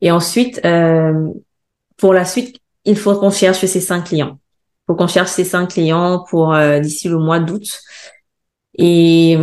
Et 0.02 0.12
ensuite, 0.12 0.62
euh, 0.64 1.30
pour 1.98 2.14
la 2.14 2.24
suite, 2.24 2.58
il 2.86 2.96
faut 2.96 3.16
qu'on 3.16 3.32
cherche 3.32 3.66
ces 3.66 3.82
cinq 3.82 4.06
clients. 4.06 4.40
Il 4.40 4.84
faut 4.88 4.96
qu'on 4.96 5.08
cherche 5.08 5.32
ces 5.32 5.44
cinq 5.44 5.72
clients 5.72 6.24
pour 6.30 6.54
euh, 6.54 6.80
d'ici 6.80 7.10
le 7.10 7.18
mois 7.18 7.40
d'août. 7.40 7.82
Et 8.78 9.38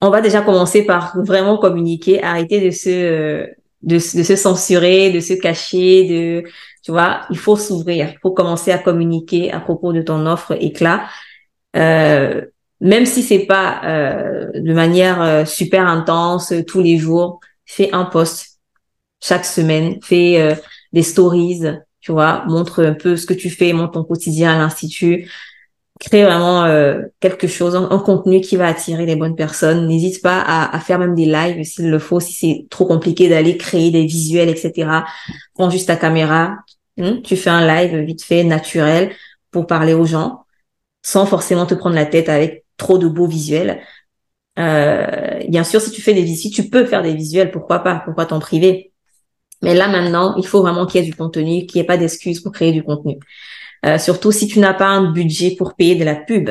on 0.00 0.10
va 0.10 0.20
déjà 0.20 0.40
commencer 0.40 0.84
par 0.84 1.16
vraiment 1.22 1.58
communiquer, 1.58 2.22
arrêter 2.22 2.60
de 2.60 2.70
se, 2.70 2.90
euh, 2.90 3.46
de, 3.84 3.98
se- 3.98 4.36
censurer, 4.36 5.10
de 5.10 5.20
se 5.20 5.34
cacher, 5.34 6.04
de, 6.08 6.48
tu 6.82 6.90
vois, 6.92 7.22
il 7.30 7.38
faut 7.38 7.56
s'ouvrir, 7.56 8.10
il 8.10 8.18
faut 8.20 8.32
commencer 8.32 8.72
à 8.72 8.78
communiquer 8.78 9.52
à 9.52 9.60
propos 9.60 9.92
de 9.92 10.02
ton 10.02 10.26
offre 10.26 10.52
éclat. 10.60 11.06
Euh, 11.76 12.42
même 12.80 13.06
si 13.06 13.22
c'est 13.22 13.46
pas 13.46 13.80
euh, 13.84 14.50
de 14.54 14.74
manière 14.74 15.22
euh, 15.22 15.44
super 15.44 15.86
intense 15.86 16.52
euh, 16.52 16.62
tous 16.64 16.82
les 16.82 16.98
jours, 16.98 17.40
fais 17.66 17.92
un 17.92 18.04
post 18.04 18.60
chaque 19.22 19.44
semaine, 19.46 19.98
fais 20.02 20.54
des 20.92 21.02
stories, 21.02 21.62
tu 22.00 22.12
vois, 22.12 22.44
montre 22.46 22.84
un 22.84 22.92
peu 22.92 23.16
ce 23.16 23.24
que 23.24 23.32
tu 23.32 23.48
fais, 23.48 23.72
montre 23.72 23.92
ton 23.92 24.04
quotidien 24.04 24.54
à 24.54 24.58
l'institut, 24.58 25.30
crée 26.00 26.24
vraiment 26.24 26.64
euh, 26.64 27.02
quelque 27.20 27.46
chose, 27.46 27.76
un, 27.76 27.98
contenu 27.98 28.40
qui 28.40 28.56
va 28.56 28.66
attirer 28.66 29.06
les 29.06 29.16
bonnes 29.16 29.36
personnes. 29.36 29.86
N'hésite 29.86 30.22
pas 30.22 30.40
à, 30.40 30.78
faire 30.80 30.98
même 30.98 31.14
des 31.14 31.26
lives 31.26 31.62
s'il 31.64 31.90
le 31.90 31.98
faut, 31.98 32.20
si 32.20 32.32
c'est 32.32 32.66
trop 32.70 32.86
compliqué 32.86 33.28
d'aller 33.28 33.56
créer 33.56 33.90
des 33.90 34.04
visuels, 34.04 34.48
etc. 34.48 35.04
Prends 35.54 35.70
juste 35.70 35.88
ta 35.88 35.96
caméra, 35.96 36.56
hein, 36.98 37.20
tu 37.22 37.36
fais 37.36 37.50
un 37.50 37.66
live 37.66 37.96
vite 38.04 38.24
fait, 38.24 38.44
naturel, 38.44 39.14
pour 39.50 39.66
parler 39.66 39.94
aux 39.94 40.06
gens, 40.06 40.44
sans 41.02 41.26
forcément 41.26 41.66
te 41.66 41.74
prendre 41.74 41.94
la 41.94 42.06
tête 42.06 42.28
avec 42.28 42.64
trop 42.76 42.98
de 42.98 43.06
beaux 43.06 43.28
visuels. 43.28 43.80
Euh, 44.58 45.40
bien 45.48 45.64
sûr, 45.64 45.80
si 45.80 45.90
tu 45.90 46.02
fais 46.02 46.14
des 46.14 46.22
visuels, 46.22 46.52
tu 46.52 46.68
peux 46.68 46.86
faire 46.86 47.02
des 47.02 47.14
visuels, 47.14 47.50
pourquoi 47.50 47.80
pas, 47.80 48.02
pourquoi 48.04 48.26
t'en 48.26 48.40
priver? 48.40 48.92
Mais 49.62 49.74
là 49.74 49.88
maintenant, 49.88 50.36
il 50.36 50.46
faut 50.46 50.60
vraiment 50.60 50.86
qu'il 50.86 51.00
y 51.00 51.04
ait 51.04 51.10
du 51.10 51.14
contenu, 51.16 51.66
qu'il 51.66 51.80
n'y 51.80 51.84
ait 51.84 51.86
pas 51.86 51.96
d'excuses 51.96 52.40
pour 52.40 52.52
créer 52.52 52.72
du 52.72 52.82
contenu. 52.82 53.18
Euh, 53.84 53.98
surtout 53.98 54.32
si 54.32 54.46
tu 54.46 54.60
n'as 54.60 54.74
pas 54.74 54.88
un 54.88 55.12
budget 55.12 55.56
pour 55.56 55.74
payer 55.74 55.94
de 55.94 56.04
la 56.04 56.14
pub 56.14 56.50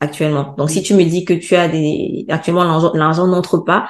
actuellement. 0.00 0.54
Donc 0.58 0.70
si 0.70 0.82
tu 0.82 0.94
me 0.94 1.04
dis 1.04 1.24
que 1.24 1.34
tu 1.34 1.54
as 1.54 1.68
des 1.68 2.26
actuellement 2.28 2.64
l'argent 2.94 3.26
n'entre 3.26 3.58
pas, 3.58 3.88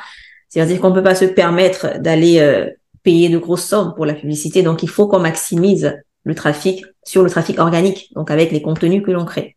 c'est-à-dire 0.49 0.81
qu'on 0.81 0.93
peut 0.93 1.03
pas 1.03 1.15
se 1.15 1.25
permettre 1.25 1.99
d'aller 1.99 2.39
euh, 2.39 2.71
payer 3.03 3.29
de 3.29 3.39
grosses 3.39 3.65
sommes 3.65 3.95
pour 3.95 4.07
la 4.07 4.15
publicité. 4.15 4.63
Donc 4.63 4.83
il 4.83 4.89
faut 4.89 5.09
qu'on 5.09 5.19
maximise 5.19 5.97
le 6.25 6.35
trafic 6.35 6.85
sur 7.05 7.23
le 7.23 7.31
trafic 7.31 7.59
organique, 7.59 8.13
donc 8.15 8.31
avec 8.31 8.53
les 8.53 8.61
contenus 8.63 9.03
que 9.05 9.11
l'on 9.11 9.25
crée 9.25 9.57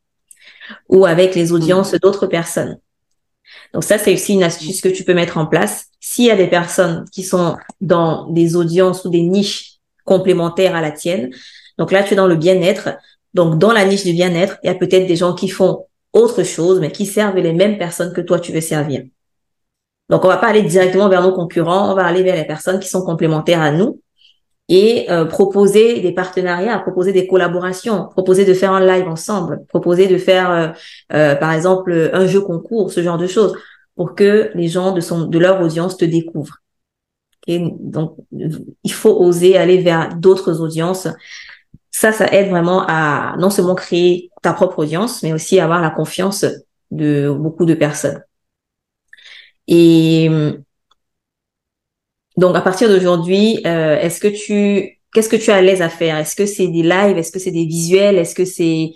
ou 0.88 1.06
avec 1.06 1.36
les 1.36 1.52
audiences 1.52 1.94
d'autres 1.96 2.28
personnes. 2.28 2.80
Donc 3.74 3.84
ça, 3.84 3.98
c'est 3.98 4.14
aussi 4.14 4.34
une 4.34 4.44
astuce 4.44 4.82
que 4.82 4.90
tu 4.90 5.04
peux 5.04 5.14
mettre 5.14 5.38
en 5.38 5.46
place. 5.46 5.88
S'il 6.00 6.26
y 6.26 6.32
a 6.32 6.36
des 6.36 6.48
personnes 6.48 7.06
qui 7.12 7.24
sont 7.24 7.58
dans 7.82 8.30
des 8.32 8.56
audiences 8.56 9.06
ou 9.06 9.10
des 9.10 9.22
niches 9.22 9.80
complémentaires 10.06 10.76
à 10.76 10.82
la 10.82 10.92
tienne, 10.92 11.32
donc 11.80 11.92
là, 11.92 12.04
tu 12.04 12.14
es 12.14 12.16
dans 12.16 12.28
le 12.28 12.36
bien-être. 12.36 12.90
Donc 13.34 13.58
dans 13.58 13.72
la 13.72 13.86
niche 13.86 14.04
du 14.04 14.14
bien-être, 14.14 14.58
il 14.64 14.68
y 14.68 14.70
a 14.70 14.76
peut-être 14.76 15.08
des 15.08 15.16
gens 15.16 15.34
qui 15.34 15.50
font 15.50 15.86
autre 16.14 16.44
chose, 16.44 16.80
mais 16.80 16.92
qui 16.92 17.06
servent 17.06 17.38
les 17.38 17.54
mêmes 17.54 17.78
personnes 17.78 18.14
que 18.14 18.22
toi, 18.22 18.40
tu 18.40 18.52
veux 18.52 18.62
servir. 18.62 19.04
Donc, 20.10 20.26
on 20.26 20.28
va 20.28 20.38
pas 20.38 20.48
aller 20.48 20.64
directement 20.64 21.08
vers 21.08 21.22
nos 21.22 21.34
concurrents, 21.34 21.92
on 21.92 21.96
va 21.96 22.06
aller 22.06 22.24
vers 22.24 22.36
les 22.36 22.46
personnes 22.46 22.80
qui 22.80 22.90
sont 22.90 23.04
complémentaires 23.04 23.62
à 23.62 23.72
nous 23.72 24.02
et 24.68 25.10
euh, 25.10 25.26
proposer 25.26 26.00
des 26.00 26.12
partenariats, 26.12 26.80
proposer 26.80 27.12
des 27.12 27.28
collaborations, 27.28 28.08
proposer 28.08 28.46
de 28.46 28.54
faire 28.54 28.72
un 28.72 28.86
live 28.86 29.08
ensemble, 29.08 29.66
proposer 29.68 30.08
de 30.08 30.18
faire, 30.18 30.52
euh, 30.52 30.68
euh, 31.14 31.36
par 31.36 31.54
exemple, 31.54 32.10
un 32.14 32.26
jeu 32.26 32.42
concours, 32.42 32.92
ce 32.92 33.02
genre 33.02 33.18
de 33.18 33.28
choses, 33.28 33.56
pour 33.96 34.16
que 34.16 34.52
les 34.56 34.68
gens 34.68 34.92
de, 34.92 35.02
son, 35.02 35.26
de 35.26 35.40
leur 35.40 35.62
audience 35.62 35.98
te 35.98 36.06
découvrent. 36.06 36.58
Et 37.48 37.60
donc, 37.80 38.16
il 38.32 38.94
faut 38.94 39.16
oser 39.20 39.58
aller 39.58 39.82
vers 39.82 40.16
d'autres 40.16 40.62
audiences. 40.62 41.08
Ça, 41.92 42.12
ça 42.12 42.28
aide 42.34 42.50
vraiment 42.50 42.86
à 42.88 43.36
non 43.40 43.50
seulement 43.50 43.76
créer 43.76 44.30
ta 44.42 44.54
propre 44.54 44.80
audience, 44.80 45.24
mais 45.24 45.34
aussi 45.34 45.60
avoir 45.60 45.82
la 45.82 45.90
confiance 45.90 46.46
de 46.92 47.30
beaucoup 47.32 47.66
de 47.66 47.74
personnes. 47.74 48.24
Et 49.68 50.30
donc, 52.38 52.56
à 52.56 52.62
partir 52.62 52.88
d'aujourd'hui, 52.90 53.60
euh, 53.66 54.00
est-ce 54.00 54.20
que 54.22 54.28
tu, 54.28 55.00
qu'est-ce 55.14 55.30
que 55.30 55.36
tu 55.36 55.50
es 55.50 55.54
à 55.54 55.62
l'aise 55.62 55.82
à 55.82 55.90
faire? 55.90 56.18
Est-ce 56.18 56.36
que 56.36 56.46
c'est 56.46 56.68
des 56.68 56.84
lives? 56.84 57.18
Est-ce 57.18 57.32
que 57.32 57.40
c'est 57.40 57.52
des 57.52 57.66
visuels? 57.66 58.18
Est-ce 58.18 58.34
que 58.34 58.46
c'est 58.46 58.92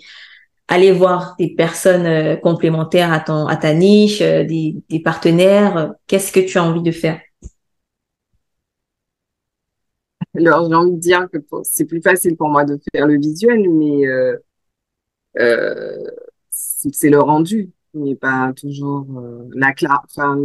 aller 0.68 0.92
voir 0.92 1.34
des 1.38 1.54
personnes 1.54 2.06
euh, 2.06 2.36
complémentaires 2.36 3.12
à 3.12 3.20
ton, 3.20 3.46
à 3.46 3.56
ta 3.56 3.74
niche, 3.74 4.22
euh, 4.22 4.44
des, 4.44 4.76
des 4.88 5.00
partenaires? 5.00 5.92
Qu'est-ce 6.06 6.32
que 6.32 6.40
tu 6.40 6.58
as 6.58 6.64
envie 6.64 6.82
de 6.82 6.92
faire? 6.92 7.20
Alors, 10.36 10.68
j'ai 10.68 10.74
envie 10.74 10.92
de 10.92 10.98
dire 10.98 11.28
que 11.30 11.38
c'est 11.62 11.84
plus 11.84 12.02
facile 12.02 12.36
pour 12.36 12.48
moi 12.48 12.64
de 12.64 12.78
faire 12.92 13.06
le 13.06 13.18
visuel, 13.18 13.70
mais 13.70 14.06
euh, 14.06 14.36
euh, 15.38 15.96
c'est 16.50 17.10
le 17.10 17.20
rendu, 17.20 17.70
mais 17.94 18.14
pas 18.16 18.52
toujours 18.56 19.06
euh, 19.18 19.48
la 19.54 19.72
classe. 19.72 19.98
Enfin, 20.04 20.36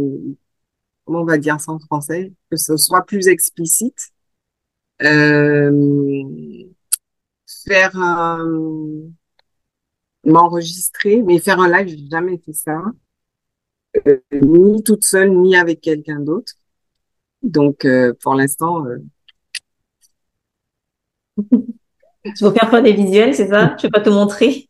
comment 1.04 1.22
on 1.22 1.24
va 1.24 1.38
dire 1.38 1.60
ça 1.60 1.72
en 1.72 1.78
français? 1.78 2.32
Que 2.50 2.56
ce 2.56 2.76
soit 2.76 3.04
plus 3.04 3.28
explicite. 3.28 4.10
Euh, 5.02 5.72
faire 7.64 7.96
un, 7.96 9.10
m'enregistrer, 10.24 11.22
mais 11.22 11.38
faire 11.38 11.60
un 11.60 11.68
live, 11.68 11.88
j'ai 11.88 12.08
jamais 12.08 12.38
fait 12.38 12.52
ça. 12.52 12.80
Euh, 14.06 14.20
ni 14.32 14.82
toute 14.84 15.04
seule, 15.04 15.30
ni 15.32 15.56
avec 15.56 15.80
quelqu'un 15.80 16.20
d'autre. 16.20 16.52
Donc, 17.42 17.84
euh, 17.84 18.12
pour 18.22 18.34
l'instant, 18.34 18.86
euh, 18.86 18.98
Tu 21.36 22.44
veux 22.44 22.52
faire 22.52 22.82
des 22.82 22.92
visuels, 22.92 23.34
c'est 23.34 23.48
ça? 23.48 23.76
Je 23.78 23.82
vais 23.82 23.90
pas 23.90 24.00
te 24.00 24.10
montrer? 24.10 24.68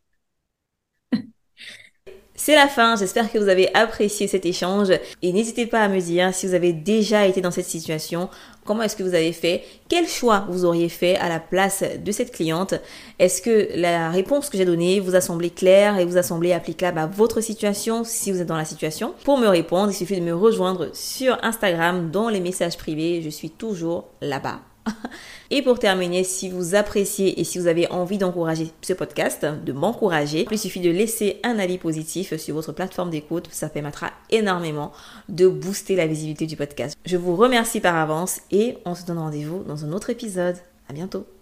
C'est 2.43 2.55
la 2.55 2.67
fin, 2.67 2.95
j'espère 2.95 3.31
que 3.31 3.37
vous 3.37 3.49
avez 3.49 3.71
apprécié 3.75 4.25
cet 4.25 4.47
échange 4.47 4.89
et 5.21 5.31
n'hésitez 5.31 5.67
pas 5.67 5.81
à 5.81 5.87
me 5.87 5.99
dire 5.99 6.33
si 6.33 6.47
vous 6.47 6.55
avez 6.55 6.73
déjà 6.73 7.27
été 7.27 7.39
dans 7.39 7.51
cette 7.51 7.67
situation, 7.67 8.29
comment 8.65 8.81
est-ce 8.81 8.95
que 8.95 9.03
vous 9.03 9.13
avez 9.13 9.31
fait, 9.31 9.63
quel 9.89 10.07
choix 10.07 10.47
vous 10.49 10.65
auriez 10.65 10.89
fait 10.89 11.17
à 11.17 11.29
la 11.29 11.39
place 11.39 11.83
de 11.83 12.11
cette 12.11 12.31
cliente? 12.31 12.73
Est-ce 13.19 13.43
que 13.43 13.69
la 13.75 14.09
réponse 14.09 14.49
que 14.49 14.57
j'ai 14.57 14.65
donnée 14.65 14.99
vous 14.99 15.13
a 15.13 15.21
semblé 15.21 15.51
claire 15.51 15.99
et 15.99 16.05
vous 16.05 16.17
a 16.17 16.23
semblé 16.23 16.51
applicable 16.51 16.97
à 16.97 17.05
votre 17.05 17.41
situation 17.41 18.03
si 18.03 18.31
vous 18.31 18.41
êtes 18.41 18.47
dans 18.47 18.57
la 18.57 18.65
situation? 18.65 19.13
Pour 19.23 19.37
me 19.37 19.47
répondre, 19.47 19.91
il 19.91 19.95
suffit 19.95 20.19
de 20.19 20.25
me 20.25 20.33
rejoindre 20.33 20.89
sur 20.93 21.37
Instagram 21.43 22.09
dans 22.09 22.29
les 22.29 22.39
messages 22.39 22.75
privés, 22.75 23.21
je 23.21 23.29
suis 23.29 23.51
toujours 23.51 24.07
là-bas. 24.19 24.61
Et 25.51 25.61
pour 25.61 25.79
terminer, 25.79 26.23
si 26.23 26.49
vous 26.49 26.75
appréciez 26.75 27.39
et 27.39 27.43
si 27.43 27.59
vous 27.59 27.67
avez 27.67 27.89
envie 27.91 28.17
d'encourager 28.17 28.71
ce 28.81 28.93
podcast, 28.93 29.45
de 29.45 29.73
m'encourager, 29.73 30.47
il 30.49 30.57
suffit 30.57 30.79
de 30.79 30.89
laisser 30.89 31.41
un 31.43 31.59
avis 31.59 31.77
positif 31.77 32.37
sur 32.37 32.55
votre 32.55 32.71
plateforme 32.71 33.09
d'écoute. 33.09 33.49
Ça 33.51 33.67
permettra 33.67 34.11
énormément 34.29 34.93
de 35.27 35.49
booster 35.49 35.97
la 35.97 36.07
visibilité 36.07 36.45
du 36.45 36.55
podcast. 36.55 36.97
Je 37.05 37.17
vous 37.17 37.35
remercie 37.35 37.81
par 37.81 37.97
avance 37.97 38.39
et 38.51 38.77
on 38.85 38.95
se 38.95 39.05
donne 39.05 39.19
rendez-vous 39.19 39.63
dans 39.63 39.83
un 39.83 39.91
autre 39.91 40.09
épisode. 40.09 40.55
À 40.87 40.93
bientôt. 40.93 41.25